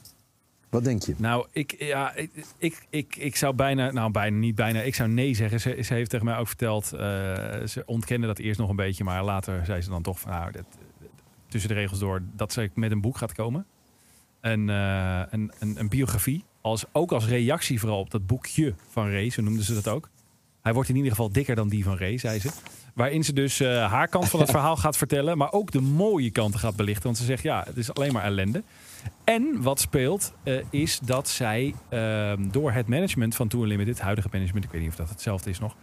[0.73, 1.13] Wat denk je?
[1.17, 5.09] Nou, ik, ja, ik, ik, ik, ik zou bijna, nou bijna niet bijna, ik zou
[5.09, 5.59] nee zeggen.
[5.59, 6.99] Ze, ze heeft tegen mij ook verteld, eh,
[7.65, 10.51] ze ontkende dat eerst nog een beetje, maar later zei ze dan toch van, nou,
[10.51, 10.65] dat,
[11.47, 13.65] tussen de regels door, dat ze met een boek gaat komen.
[14.41, 19.09] Een, eh, een, een, een biografie, als, ook als reactie vooral op dat boekje van
[19.09, 20.09] Ray, zo noemden ze dat ook.
[20.61, 22.49] Hij wordt in ieder geval dikker dan die van Ray, zei ze.
[22.93, 26.31] Waarin ze dus eh, haar kant van het verhaal gaat vertellen, maar ook de mooie
[26.31, 27.03] kanten gaat belichten.
[27.03, 28.63] Want ze zegt, ja, het is alleen maar ellende.
[29.23, 34.03] En wat speelt, eh, is dat zij ehm, door het management van Tour Limited, het
[34.03, 35.75] huidige management, ik weet niet of dat hetzelfde is nog,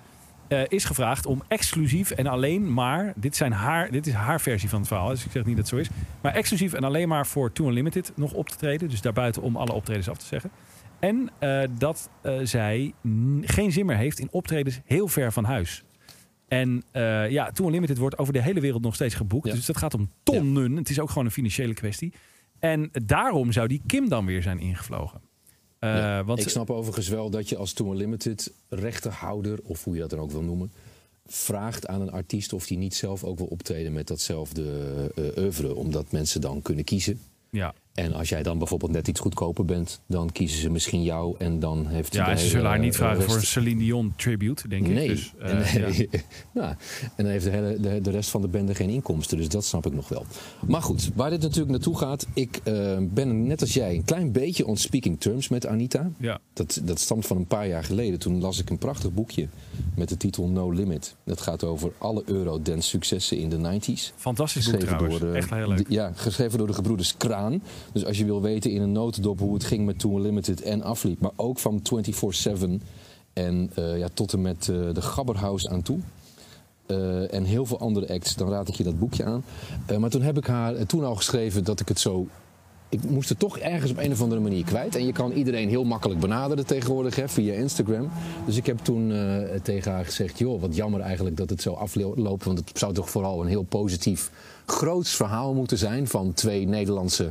[0.48, 4.68] eh, is gevraagd om exclusief en alleen maar, dit, zijn haar, dit is haar versie
[4.68, 5.90] van het verhaal, dus ik zeg niet dat het zo is,
[6.20, 8.88] maar exclusief en alleen maar voor Tour Limited nog op te treden.
[8.88, 10.50] Dus daarbuiten om alle optredens af te zeggen.
[10.98, 12.10] En eh, dat
[12.42, 12.92] zij
[13.40, 15.84] geen zin meer heeft in optredens heel ver van huis.
[16.48, 16.82] En
[17.28, 19.46] ja, Tour Limited wordt over de hele wereld nog steeds geboekt.
[19.46, 19.54] Ja.
[19.54, 20.76] Dus dat gaat om tonnen.
[20.76, 22.12] Het is ook gewoon een financiële kwestie.
[22.60, 25.20] En daarom zou die Kim dan weer zijn ingevlogen.
[25.78, 29.94] Eh, Ja, want ik snap overigens wel dat je als Tour Limited rechterhouder, of hoe
[29.94, 30.72] je dat dan ook wil noemen,
[31.26, 34.64] vraagt aan een artiest of die niet zelf ook wil optreden met datzelfde
[35.14, 37.20] eh oeuvre, omdat mensen dan kunnen kiezen.
[37.50, 41.34] ja, En als jij dan bijvoorbeeld net iets goedkoper bent, dan kiezen ze misschien jou
[41.38, 44.68] en dan heeft ja ze zullen haar niet vragen rest- voor een Celine Dion tribute,
[44.68, 44.92] denk ik.
[44.94, 45.08] Nee.
[45.08, 46.06] Dus, eh, en, ja.
[46.54, 46.68] nou,
[47.16, 49.36] en dan heeft de, hele, de, de rest van de bende geen inkomsten.
[49.36, 50.24] Dus dat snap ik nog wel.
[50.66, 52.26] Maar goed, waar dit natuurlijk naartoe gaat.
[52.34, 56.10] Ik eh, ben net als jij een klein beetje on speaking terms met Anita.
[56.18, 56.38] Ja.
[56.52, 58.18] Dat, dat stamt van een paar jaar geleden.
[58.18, 59.48] Toen las ik een prachtig boekje
[59.96, 61.16] met de titel No Limit.
[61.24, 64.14] Dat gaat over alle Eurodance successen in de 90s.
[64.16, 65.20] Fantastisch boek trouwens.
[65.22, 65.84] eh, Echt heel leuk.
[65.88, 67.62] ja, geschreven door de gebroeders Kraan.
[67.92, 70.82] Dus als je wil weten in een notendop hoe het ging met Tour Limited en
[70.82, 71.20] afliep.
[71.20, 72.82] Maar ook van 24-7
[73.32, 75.98] en eh, ja, tot en met eh, de Gabberhouse aan toe.
[76.86, 79.44] Eh, en heel veel andere acts, dan raad ik je dat boekje aan.
[79.98, 82.26] Maar toen heb ik haar toen al geschreven dat ik het zo.
[82.88, 84.96] Ik moest het toch ergens op een of andere manier kwijt.
[84.96, 88.10] En je kan iedereen heel makkelijk benaderen tegenwoordig hè, via Instagram.
[88.46, 89.12] Dus ik heb toen
[89.62, 92.44] tegen haar gezegd: joh, wat jammer eigenlijk dat het zo afloopt.
[92.44, 94.30] Want het zou toch vooral een heel positief,
[94.66, 97.30] groots verhaal moeten zijn van twee Nederlandse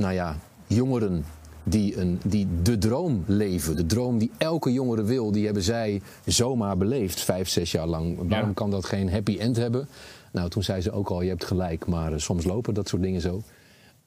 [0.00, 0.36] nou ja,
[0.66, 1.24] jongeren
[1.62, 3.76] die, een, die de droom leven.
[3.76, 8.28] De droom die elke jongere wil, die hebben zij zomaar beleefd, vijf, zes jaar lang.
[8.28, 8.54] Waarom Ja.
[8.54, 9.88] kan dat geen happy end hebben?
[10.32, 13.02] Nou, toen zei ze ook al, je hebt gelijk, maar eh, soms lopen dat soort
[13.02, 13.42] dingen zo.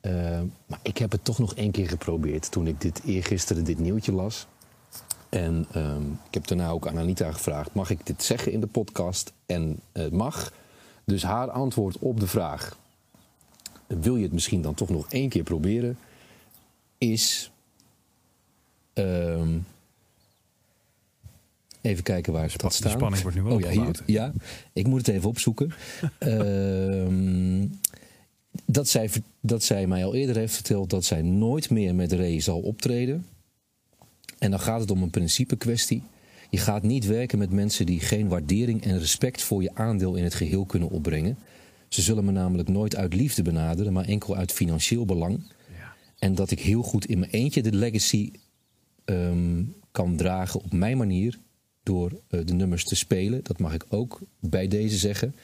[0.02, 0.12] Eh,
[0.66, 4.12] maar ik heb het toch nog één keer geprobeerd toen ik dit eergisteren dit nieuwtje
[4.14, 4.48] las.
[5.30, 8.68] En ehm, ik heb daarna ook aan Anita gevraagd: mag ik dit zeggen in de
[8.68, 9.34] podcast?
[9.46, 10.52] En het mag.
[11.06, 12.78] Dus haar antwoord op de vraag:
[14.02, 15.98] wil je het misschien dan toch nog één keer proberen?
[16.98, 17.52] Is
[18.94, 19.58] Ehm,
[21.82, 22.92] even kijken waar ze dat de staan.
[22.92, 24.02] spanning wordt nu wel Oh ja, hier.
[24.06, 24.34] Ja,
[24.74, 25.72] ik moet het even opzoeken.
[26.20, 27.66] Ehm,
[28.66, 32.40] dat, zij, dat zij mij al eerder heeft verteld dat zij nooit meer met Ray
[32.40, 33.26] zal optreden.
[34.40, 36.04] En dan gaat het om een principe kwestie.
[36.50, 40.24] Je gaat niet werken met mensen die geen waardering en respect voor je aandeel in
[40.24, 41.38] het geheel kunnen opbrengen.
[41.94, 45.44] Ze zullen me namelijk nooit uit liefde benaderen, maar enkel uit financieel belang.
[45.78, 45.94] Ja.
[46.20, 48.32] En dat ik heel goed in mijn eentje de legacy
[49.06, 51.40] ehm, kan dragen op mijn manier.
[51.84, 53.44] Door eh, de nummers te spelen.
[53.44, 55.36] Dat mag ik ook bij deze zeggen.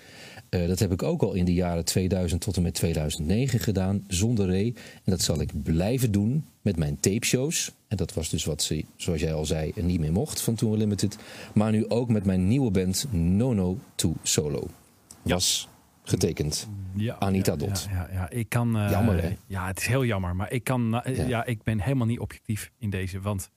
[0.50, 4.04] Eh, dat heb ik ook al in de jaren 2000 tot en met 2009 gedaan.
[4.08, 4.74] Zonder Ray.
[4.76, 7.72] En dat zal ik blijven doen met mijn tapeshows.
[7.88, 10.78] En dat was dus wat ze, zoals jij al zei, niet meer mocht van Tour
[10.78, 11.18] Limited.
[11.54, 14.68] Maar nu ook met mijn nieuwe band Nono to Solo.
[15.22, 15.68] Was
[16.10, 16.70] getekend.
[16.93, 17.88] Ja, Anita Dot.
[17.91, 18.78] Ja, ja, ja, ik kan.
[18.78, 19.36] eh, Jammer, hè?
[19.47, 20.36] Ja, het is heel jammer.
[20.36, 21.01] Maar ik kan.
[21.05, 21.45] Ja.
[21.45, 23.22] ik ben helemaal niet objectief in deze.
[23.22, 23.49] Want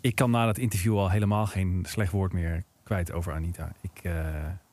[0.00, 3.72] ik kan na dat interview al helemaal geen slecht woord meer kwijt over Anita.
[3.80, 4.12] Ik, eh,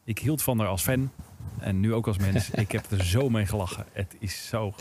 [0.04, 1.12] ik hield van haar als fan.
[1.60, 2.50] En nu ook als mens.
[2.66, 3.86] ik heb er zo mee gelachen.
[3.92, 4.74] Het is zo,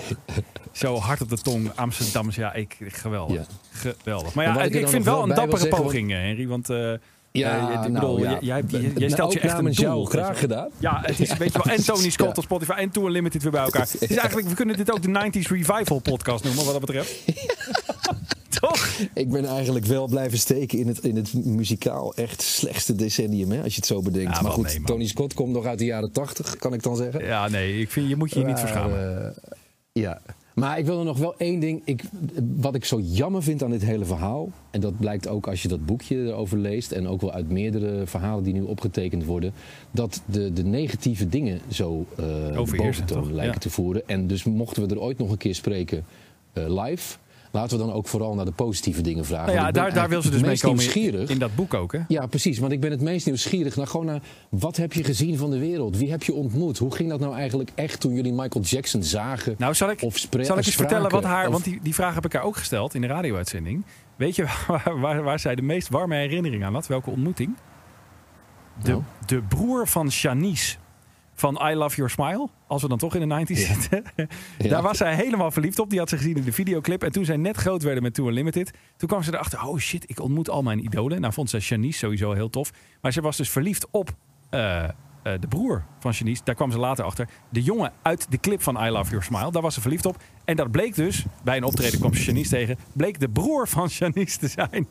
[0.72, 1.70] zo hard op de tong.
[1.74, 3.46] Amsterdams, ja, ik, geweldig.
[3.70, 4.34] Geweldig.
[4.34, 6.46] Maar ja, ik, ik vind wel wel een dappere poging, Henry.
[6.46, 6.92] Want eh,
[7.38, 8.38] Ja, ik nou ja.
[8.40, 10.04] jij, jij, Nou, stelt je echt een doel.
[10.04, 10.68] graag gedaan.
[10.78, 11.72] Ja, het is een beetje wel.
[11.76, 12.36] En Tony Scott Ja.
[12.36, 13.86] op Spotify en Tour Limited weer bij elkaar.
[13.98, 17.14] Het is eigenlijk, we kunnen dit ook de 90s Revival podcast noemen, wat dat betreft.
[18.60, 18.88] Toch?
[19.14, 23.62] Ik ben eigenlijk wel blijven steken in het, in het muzikaal echt slechtste decennium, hè,
[23.62, 24.34] als je het zo bedenkt.
[24.36, 24.82] Ja, maar goed, nee.
[24.84, 27.24] Tony Scott komt nog uit de jaren 80, kan ik dan zeggen.
[27.24, 29.24] Ja, nee, ik vind je moet je hier niet verschamen.
[29.26, 29.42] eh,
[29.92, 30.20] ja.
[30.56, 31.82] Maar ik wil er nog wel één ding.
[31.84, 32.02] Ik,
[32.56, 34.48] wat ik zo jammer vind aan dit hele verhaal.
[34.70, 36.92] En dat blijkt ook als je dat boekje erover leest.
[36.92, 39.52] En ook wel uit meerdere verhalen die nu opgetekend worden.
[39.90, 43.58] Dat de, de negatieve dingen zo eh Overheersen, boventoon lijken Ja.
[43.60, 44.08] te voeren.
[44.08, 46.04] En dus mochten we er ooit nog een keer spreken
[46.52, 47.16] eh, live.
[47.56, 49.54] Laten we dan ook vooral naar de positieve dingen vragen.
[49.54, 51.30] Nou ja, daar, daar wil ze dus mee komen nieuwsgierig.
[51.30, 51.98] in dat boek ook, hè?
[52.08, 52.58] Ja, precies.
[52.58, 55.58] Want ik ben het meest nieuwsgierig naar gewoon naar wat heb je gezien van de
[55.58, 55.96] wereld?
[55.96, 56.78] Wie heb je ontmoet?
[56.78, 59.54] Hoe ging dat nou eigenlijk echt toen jullie Michael Jackson zagen?
[59.58, 61.46] Nou, zal ik, Of zal ik eens spraken, vertellen wat haar...
[61.46, 63.84] of- Want die, die vraag heb ik haar ook gesteld in de radio-uitzending.
[64.16, 66.86] Weet je waar, waar, waar zij de meest warme herinnering aan had?
[66.86, 67.56] Welke ontmoeting?
[68.82, 69.02] De, Nou?
[69.26, 70.76] de broer van Shanice
[71.36, 72.48] van I Love Your Smile.
[72.66, 74.02] Als we dan toch in de 90s zitten.
[74.58, 74.68] Ja.
[74.68, 75.90] Daar was zij helemaal verliefd op.
[75.90, 77.02] Die had ze gezien in de videoclip.
[77.02, 78.72] En toen zij net groot werden met Tour Limited.
[78.96, 79.66] Toen kwam ze erachter.
[79.66, 81.20] Oh shit, ik ontmoet al mijn idolen.
[81.20, 82.70] Nou vond ze Shanice sowieso heel tof.
[83.00, 84.10] Maar ze was dus verliefd op
[84.50, 84.84] eh,
[85.26, 86.40] eh, de broer van Shanice.
[86.44, 87.28] Daar kwam ze later achter.
[87.48, 89.50] De jongen uit de clip van I Love Your Smile.
[89.50, 90.16] Daar was ze verliefd op.
[90.44, 92.78] En dat bleek dus, bij een optreden kwam ze Shanice tegen.
[92.92, 94.88] Bleek de broer van Shanice te zijn.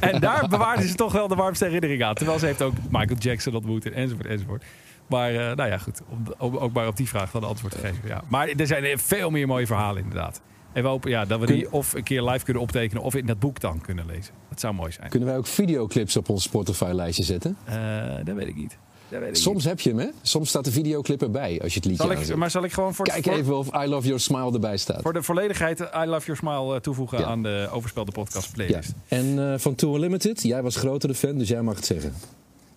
[0.00, 2.14] En daar bewaarde ze toch wel de warmste herinnering aan.
[2.14, 3.90] Terwijl ze heeft ook Michael Jackson ontmoet.
[3.90, 4.64] Enzovoort, enzovoort.
[5.08, 6.00] Maar eh, nou ja, goed.
[6.08, 8.00] Om, om ook maar op die vraag dan antwoord te geven.
[8.08, 8.22] Ja.
[8.28, 10.40] Maar er zijn veel meer mooie verhalen inderdaad.
[10.72, 13.02] En we hopen ja, dat we die of een keer live kunnen optekenen...
[13.02, 14.34] of in dat boek dan kunnen lezen.
[14.48, 15.08] Dat zou mooi zijn.
[15.10, 17.56] Kunnen wij ook videoclips op ons Spotify-lijstje zetten?
[17.64, 17.76] Eh,
[18.24, 18.78] dat weet ik niet.
[19.08, 19.64] Dat weet ik Soms niet.
[19.64, 20.06] heb je hem, hè?
[20.22, 22.36] Soms staat de videoclip erbij als je het liedje Zal ik, aanzet.
[22.36, 25.02] maar zal ik gewoon voor, Kijk voor, even of I Love Your Smile erbij staat.
[25.02, 27.24] voor de volledigheid I Love Your Smile eh, toevoegen Ja.
[27.24, 28.52] aan de overspelde podcast Ja.
[28.54, 28.92] playlist?
[29.08, 32.12] En eh, van Tour Limited, jij was grotere fan, dus jij mag het zeggen.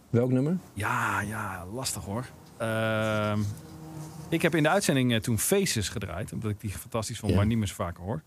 [0.10, 0.57] Welk nummer?
[0.74, 2.26] Ja, ja, lastig hoor.
[2.57, 3.39] Ehm,
[4.30, 7.38] ik heb in de uitzending eh, toen Faces gedraaid, omdat ik die fantastisch vond, Ja.
[7.38, 8.22] maar niet meer zo vaker hoor.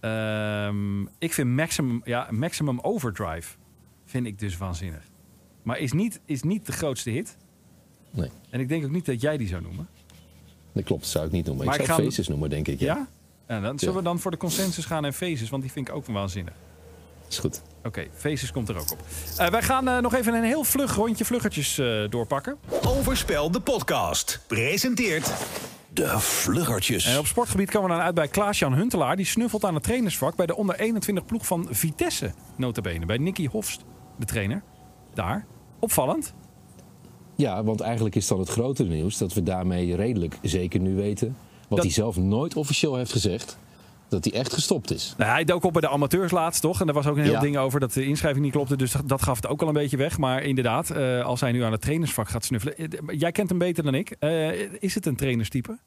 [0.00, 3.56] Ehm, ik vind Maximum, ja, Maximum Overdrive
[4.04, 5.02] vind ik dus waanzinnig.
[5.62, 7.36] Maar is niet, is niet de grootste hit.
[8.10, 9.88] Nee, En ik denk ook niet dat jij die zou noemen.
[10.72, 11.64] dat klopt, dat zou ik niet noemen.
[11.66, 12.80] Maar ik ik zou Faces noemen, denk ik.
[12.80, 13.06] Ja, Ja?
[13.46, 15.94] En dan zullen we dan voor de consensus gaan en Faces, want die vind ik
[15.94, 16.54] ook waanzinnig.
[17.28, 17.62] is goed.
[17.84, 18.98] Oké, Faces komt er ook op.
[19.36, 22.56] Eh, wij gaan eh, nog even een heel vlug rondje vluggertjes eh, doorpakken.
[22.86, 24.40] Overspel de podcast.
[24.46, 25.32] Presenteert
[25.92, 27.04] de Vluggertjes.
[27.04, 29.16] En op sportgebied komen we dan uit bij Klaas-Jan Huntelaar.
[29.16, 32.32] Die snuffelt aan het trainersvak bij de onder 21 ploeg van Vitesse.
[32.56, 33.84] Notabene, bij Nicky Hofst,
[34.18, 34.62] de trainer.
[35.14, 35.46] Daar.
[35.78, 36.34] Opvallend.
[37.36, 41.36] Ja, want eigenlijk is dan het grotere nieuws dat we daarmee redelijk zeker nu weten.
[41.58, 43.58] Wat Dat- hij zelf nooit officieel heeft gezegd.
[44.12, 45.14] Dat hij echt gestopt is.
[45.16, 46.80] Nou, hij dook op bij de amateurs laatst, toch?
[46.80, 47.40] En daar was ook een heel Ja.
[47.40, 48.76] ding over dat de inschrijving niet klopte.
[48.76, 50.18] Dus dat, gaf het ook al een beetje weg.
[50.18, 52.76] Maar inderdaad, eh, als hij nu aan het trainersvak gaat snuffelen.
[52.76, 52.86] eh,
[53.18, 54.10] Jij kent hem beter dan ik.
[54.18, 55.78] Eh, is het een trainerstype?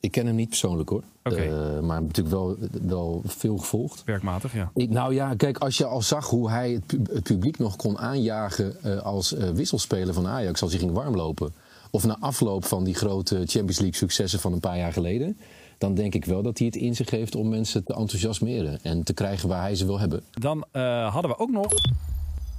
[0.00, 1.02] Ik ken hem niet persoonlijk hoor.
[1.22, 4.02] Eh, maar natuurlijk wel, wel veel gevolgd.
[4.04, 4.70] Werkmatig, ja.
[4.74, 7.98] Ik, nou ja, kijk, als je al zag hoe hij het, het publiek nog kon
[7.98, 11.54] aanjagen als wisselspeler van Ajax als hij ging warmlopen.
[11.90, 15.38] Of na afloop van die grote Champions League successen van een paar jaar geleden.
[15.78, 18.78] Dan denk ik wel dat hij het in zich heeft om mensen te enthousiasmeren.
[18.82, 20.22] En te krijgen waar hij ze wil hebben.
[20.30, 21.72] Dan eh, hadden we ook nog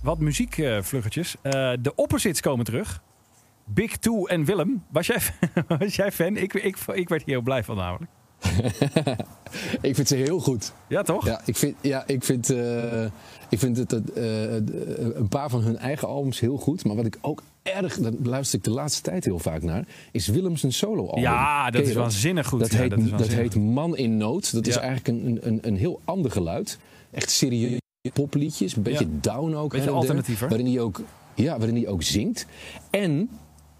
[0.03, 1.35] wat muziekvluggetjes.
[1.41, 3.01] Eh de opposites komen terug.
[3.65, 4.83] Big Two en Willem.
[4.91, 5.19] Was jij,
[5.79, 6.37] was jij fan?
[6.37, 8.11] Ik, ik, ik werd hier heel blij van namelijk.
[9.81, 10.73] ik vind ze heel goed.
[10.87, 11.25] Ja, toch?
[11.25, 13.03] Ja, ik vind, ja, ik vind, eh,
[13.49, 16.85] ik vind het, een paar van hun eigen albums heel goed.
[16.85, 20.27] Maar wat ik ook erg, daar luister ik de laatste tijd heel vaak naar, is
[20.27, 21.21] Willems een solo-album.
[21.23, 22.59] Ja, dat is waanzinnig goed.
[22.59, 24.53] Dat, Ja, heet, dat dat heet Man in Nood.
[24.53, 26.79] Dat is eigenlijk een, een, een heel ander geluid.
[27.11, 27.77] Echt serieus
[28.13, 29.17] popliedjes, een beetje Ja.
[29.21, 29.71] down ook.
[29.71, 30.49] Beetje alternatiever.
[30.49, 31.01] Waarin hij ook,
[31.35, 32.45] ja, waarin hij ook zingt.
[32.89, 33.29] En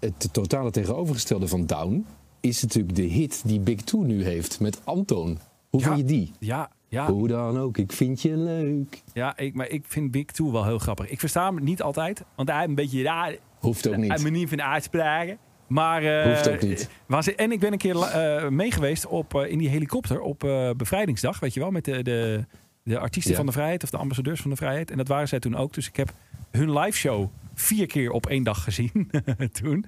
[0.00, 2.06] het totale tegenovergestelde van down
[2.40, 5.38] is natuurlijk de hit die Big Two nu heeft met Anton.
[5.70, 6.32] Hoe vind je die?
[6.38, 9.02] Ja, ja, Hoe dan ook, ik vind je leuk.
[9.12, 11.08] ja ik, maar ik vind Big Two wel heel grappig.
[11.10, 14.22] Ik versta hem niet altijd, want hij heeft een beetje raar Hoeft ook een niet.
[14.22, 15.38] manier van uitspraken.
[15.66, 16.88] Maar, eh, Hoeft ook niet.
[17.06, 20.38] Was, en ik ben een keer eh mee geweest op, eh, in die helikopter op
[20.76, 22.44] Bevrijdingsdag, weet je wel, met de, de,
[22.82, 23.36] de artiesten Ja.
[23.36, 24.90] van de vrijheid of de ambassadeurs van de vrijheid.
[24.90, 25.74] En dat waren zij toen ook.
[25.74, 26.12] Dus ik heb
[26.50, 29.10] hun live show vier keer op één dag gezien
[29.60, 29.84] toen.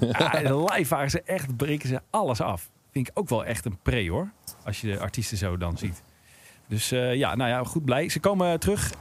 [0.00, 2.70] Ja, live waren ze echt, breken ze alles af.
[2.92, 4.30] Vind ik ook wel echt een pre hoor,
[4.64, 6.02] als je de artiesten zo dan ziet.
[6.68, 8.08] Dus ja, nou ja, goed blij.
[8.08, 8.92] Ze komen terug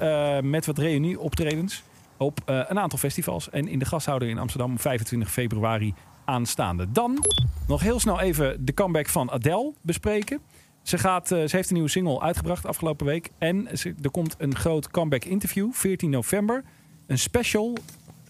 [0.41, 1.83] met wat reunie-optredens
[2.21, 3.49] op eh, een aantal festivals.
[3.49, 5.93] En in de gashouder in Amsterdam op 25 februari
[6.25, 6.91] aanstaande.
[6.91, 7.25] Dan
[7.67, 10.39] nog heel snel even de comeback van Adele bespreken.
[10.81, 13.29] Ze, gaat, eh, ze heeft een nieuwe single uitgebracht afgelopen week.
[13.37, 13.67] En
[14.01, 16.63] er komt een groot comeback interview, 14 november.
[17.07, 17.77] Een special.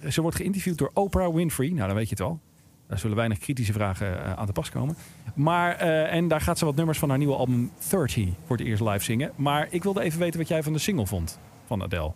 [0.10, 1.70] Ze wordt geïnterviewd door Oprah Winfrey.
[1.70, 2.40] Nou, dan weet je het al.
[2.88, 4.96] Daar zullen weinig kritische vragen eh, aan te pas komen.
[5.36, 8.82] Maar, en daar gaat ze wat nummers van haar nieuwe album 30 voor het eerst
[8.82, 9.32] live zingen.
[9.36, 12.14] Maar ik wilde even weten wat jij van de single vond van Adele.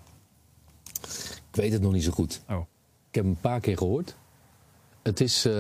[1.56, 2.42] Ik weet het nog niet zo goed.
[2.50, 2.58] Oh.
[3.10, 4.16] Ik heb hem een paar keer gehoord.
[5.04, 5.54] Het is, eh,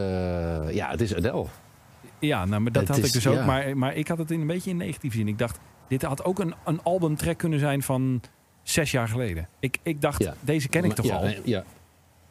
[0.73, 1.45] ja, het is Adele.
[2.19, 3.33] Ja, nou, maar dat Het had is- ik dus ook.
[3.35, 3.45] ja.
[3.45, 5.27] Maar, maar ik had het in een beetje in negatieve zin.
[5.27, 8.21] Ik dacht, dit had ook een, een albumtrack kunnen zijn van
[8.63, 9.47] zes jaar geleden.
[9.59, 10.33] Ik, ik dacht, Ja.
[10.41, 11.29] deze ken ik Maar- toch ja, al?
[11.43, 11.63] Ja.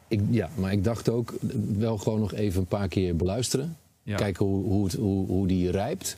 [0.07, 1.33] Ik, ja, maar ik dacht ook
[1.77, 3.77] wel gewoon nog even een paar keer beluisteren.
[4.15, 6.17] Kijken hoe, hoe, het, hoe, hoe die rijpt.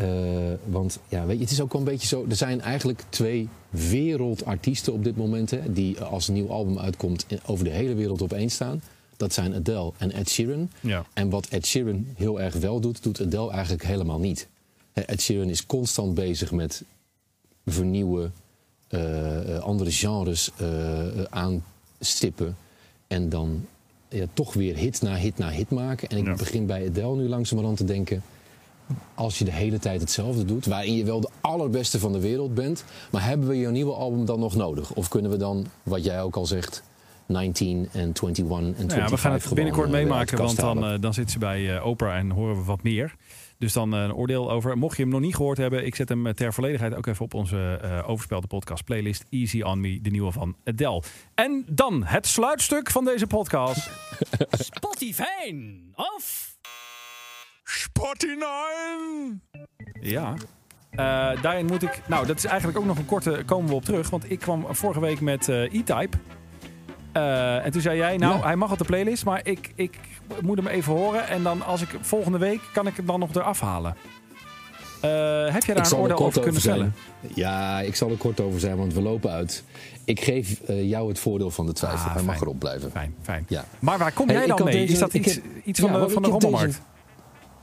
[0.00, 2.26] Eh, want ja, weet je, het is ook wel een beetje zo.
[2.28, 5.50] Er zijn eigenlijk twee wereldartiesten op dit moment.
[5.50, 8.82] Hè, die als een nieuw album uitkomt in- over de hele wereld op één staan.
[9.16, 10.70] Dat zijn Adele en Ed Sheeran.
[10.80, 11.04] Ja.
[11.14, 14.48] En wat Ed Sheeran heel erg wel doet, doet Adele eigenlijk helemaal niet.
[14.92, 16.82] Ed Sheeran is constant bezig met
[17.66, 18.32] vernieuwen,
[18.88, 21.24] eh, eh, andere genres eh, eh,
[22.00, 22.56] aanstippen.
[23.06, 23.66] En dan
[24.08, 26.08] ja, toch weer hit na hit na hit maken.
[26.08, 26.34] En ik Ja.
[26.34, 28.22] begin bij Adele nu langzamerhand te denken...
[29.14, 30.66] als je de hele tijd hetzelfde doet...
[30.66, 32.84] waarin je wel de allerbeste van de wereld bent...
[33.10, 34.92] maar hebben we je nieuwe album dan nog nodig?
[34.92, 36.82] Of kunnen we dan, wat jij ook al zegt...
[37.26, 40.56] 19 en 21 en 25 Nou ja, we gaan het binnenkort eh, uit meemaken, want
[40.56, 43.14] dan, eh, dan zit ze bij eh, Oprah en horen we wat meer.
[43.58, 44.78] Dus dan een oordeel over.
[44.78, 47.34] Mocht je hem nog niet gehoord hebben, ik zet hem ter volledigheid ook even op
[47.34, 51.02] onze eh overspelde podcast playlist Easy on Me, de nieuwe van Adele.
[51.34, 53.90] En dan het sluitstuk van deze podcast.
[54.74, 55.54] Spotify
[55.94, 56.55] of
[57.70, 59.32] Spotify!
[60.00, 60.34] Ja.
[60.90, 62.00] Eh, daarin moet ik.
[62.08, 63.42] Nou, dat is eigenlijk ook nog een korte.
[63.46, 64.10] Komen we op terug.
[64.10, 66.16] Want ik kwam vorige week met eh, E-Type.
[67.12, 68.44] Eh, en toen zei jij, nou, Ja.
[68.44, 69.98] hij mag op de playlist, maar ik, ik
[70.42, 71.28] moet hem even horen.
[71.28, 73.96] En dan als ik volgende week kan ik hem dan nog eraf halen.
[75.00, 76.94] Eh, heb jij daar een oordeel over kunnen stellen?
[77.34, 79.64] Ja, ik zal er kort over zijn, want we lopen uit.
[80.04, 82.08] Ik geef eh, jou het voordeel van de twijfel.
[82.08, 82.90] Ah, Hij mag erop blijven.
[82.90, 83.44] Fijn, fijn.
[83.48, 83.64] Ja.
[83.78, 84.72] Maar waar kom jij dan mee?
[84.74, 86.66] deze- is dat iets, heb- iets Ja, van de, van de rommelmarkt?
[86.66, 86.78] deze-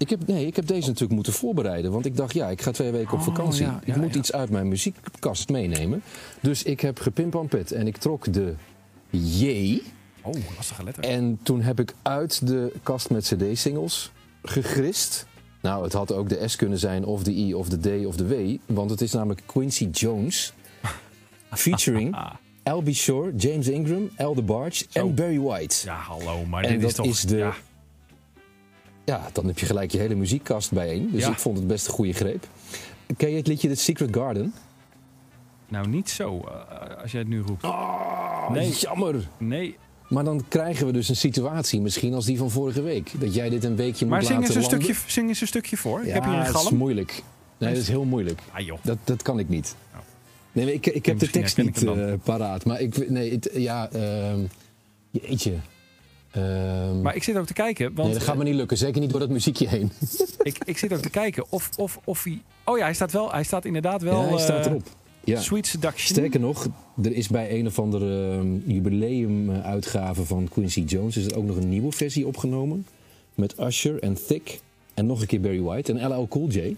[0.03, 1.91] Ik heb, nee, ik heb deze natuurlijk moeten voorbereiden.
[1.91, 3.65] Want ik dacht, ja, ik ga twee weken op Oh, vakantie.
[3.65, 4.19] ja, ja, ik moet ja.
[4.19, 6.01] iets uit mijn muziekkast meenemen.
[6.39, 8.53] Dus ik heb gepimpampet en ik trok de
[9.09, 9.81] J.
[10.21, 11.03] Oh, lastige letter.
[11.03, 14.11] En toen heb ik uit de kast met cd-singles
[14.43, 15.25] gegrist.
[15.61, 18.15] Nou, het had ook de S kunnen zijn, of de I, of de D, of
[18.15, 18.57] de W.
[18.73, 20.53] Want het is namelijk Quincy Jones.
[21.51, 22.15] Featuring
[22.63, 22.89] L.B.
[22.93, 24.99] Shore, James Ingram, El DeBarge Zo.
[24.99, 25.75] en Barry White.
[25.85, 27.05] Ja, hallo, maar En dit dat is toch...
[27.05, 27.51] is de-
[29.03, 29.29] ja.
[29.33, 31.09] Dan heb je gelijk je hele muziekkast bijeen.
[31.11, 31.29] Dus Ja.
[31.31, 32.47] ik vond het best een goede greep.
[33.17, 34.53] Ken je het liedje The Secret Garden?
[35.67, 37.63] Nou, niet zo, eh, als jij het nu roept.
[37.63, 38.69] Oh, Nee.
[38.71, 39.27] jammer.
[39.37, 39.77] Nee,
[40.09, 43.11] Maar dan krijgen we dus een situatie, misschien als die van vorige week.
[43.19, 44.93] Dat jij dit een weekje maar moet zing eens, laten een landen.
[44.95, 45.99] stukje, zing eens een stukje voor.
[45.99, 46.75] ik Ja, heb hier een het is galm.
[46.77, 47.23] moeilijk.
[47.57, 48.41] Nee, dat is heel moeilijk.
[48.51, 48.79] Ah joh.
[48.83, 49.75] Dat, dat kan ik niet.
[49.93, 49.99] Oh.
[50.51, 52.65] Nee, maar ik, ik heb de tekst ik niet eh, paraat.
[52.65, 54.39] Maar ik, nee, het, ja, ehm
[55.11, 55.53] jeetje.
[56.33, 58.77] Ehm, Maar ik zit ook te kijken, want nee, dat gaat me niet lukken.
[58.77, 59.91] Zeker niet door dat muziekje heen.
[60.43, 62.41] ik, ik zit ook te kijken of, of, of hij...
[62.63, 64.21] Oh ja, hij staat wel, hij staat inderdaad wel...
[64.21, 64.87] ja, hij staat eh, erop.
[65.23, 65.41] Ja.
[65.41, 66.15] Sweet Seduction.
[66.15, 66.67] Sterker nog,
[67.03, 71.17] er is bij een of andere ehm, jubileumuitgave van Quincy Jones...
[71.17, 72.85] is er ook nog een nieuwe versie opgenomen.
[73.35, 74.59] Met Usher en Thick.
[74.93, 76.75] En nog een keer Barry White en LL Cool J.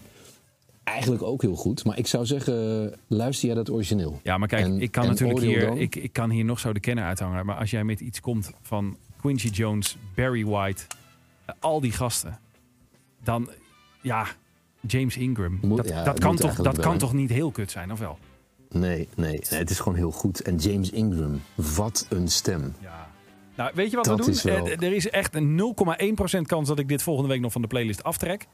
[0.84, 1.84] Eigenlijk ook heel goed.
[1.84, 4.20] Maar ik zou zeggen, luister jij dat origineel.
[4.22, 6.80] Ja, maar kijk, En- ik kan natuurlijk hier, ik, ik kan hier nog zo de
[6.80, 7.46] kenner uithangen.
[7.46, 8.96] Maar als jij met iets komt van
[9.26, 10.82] Quincy Jones, Barry White,
[11.46, 12.38] eh, al die gasten,
[13.24, 13.50] dan
[14.00, 14.26] ja,
[14.80, 15.58] James Ingram.
[15.62, 18.18] Moet- dat ja, dat, kan, toch, dat kan toch niet heel kut zijn, of wel?
[18.70, 20.40] Nee, nee, nee, het is gewoon heel goed.
[20.42, 22.74] En James Ingram, wat een stem.
[22.80, 23.08] Ja.
[23.56, 24.30] Nou, weet je wat Dat we doen?
[24.34, 27.52] is wel- Eh, Er is echt een 0,1% kans dat ik dit volgende week nog
[27.52, 28.46] van de playlist aftrek.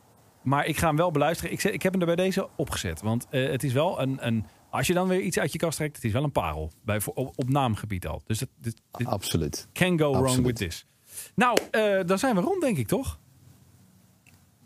[0.42, 1.52] Maar ik ga hem wel beluisteren.
[1.52, 3.00] Ik, zet- ik heb hem er bij deze opgezet.
[3.02, 4.44] Want eh, het is wel een, een...
[4.72, 6.70] Als je dan weer iets uit je kast trekt, het is wel een parel.
[6.84, 8.22] Bij, op, op naamgebied al.
[8.26, 9.68] Dus het, dit, dit Absoluut.
[9.72, 10.86] can go wrong with this.
[11.34, 13.18] Nou, eh, dan zijn we rond, denk ik, toch?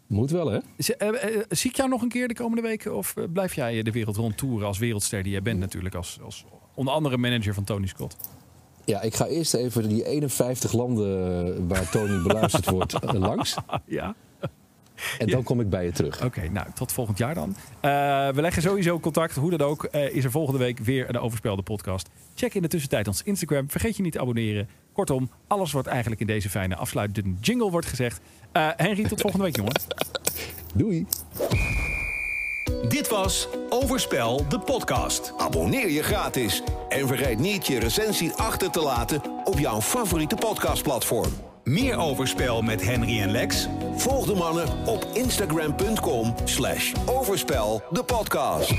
[0.07, 0.59] Moet wel, hè?
[0.79, 2.97] Z- eh, eh, zie ik jou nog een keer de komende weken?
[2.97, 5.95] Of blijf jij de wereld rondtoeren als wereldster die jij bent natuurlijk?
[5.95, 6.45] Als, als
[6.75, 8.17] onder andere manager van Tony Scott.
[8.85, 13.57] Ja, ik ga eerst even die 51 landen waar Tony beluisterd wordt langs.
[13.87, 14.15] Ja?
[15.19, 16.25] En dan kom ik bij je terug.
[16.25, 17.57] Oké, nou, tot volgend jaar dan.
[17.81, 17.91] Eh,
[18.29, 19.35] we leggen sowieso contact.
[19.35, 22.09] Hoe dan ook eh, is er volgende week weer een overspelde podcast.
[22.35, 23.71] Check in de tussentijd ons Instagram.
[23.71, 24.69] Vergeet je niet te abonneren.
[24.93, 28.21] Kortom, alles wat eigenlijk in deze fijne afsluitende jingle wordt gezegd.
[28.53, 29.81] Eh, Henry, tot volgende week, jongen.
[30.75, 31.07] Doei!
[32.89, 35.33] Dit was Overspel, de podcast.
[35.37, 41.33] Abonneer je gratis en vergeet niet je recensie achter te laten op jouw favoriete podcastplatform.
[41.71, 43.69] Meer Overspel met Henry en Lex?
[43.97, 48.73] Volg de mannen op instagram.com slash overspel de podcast.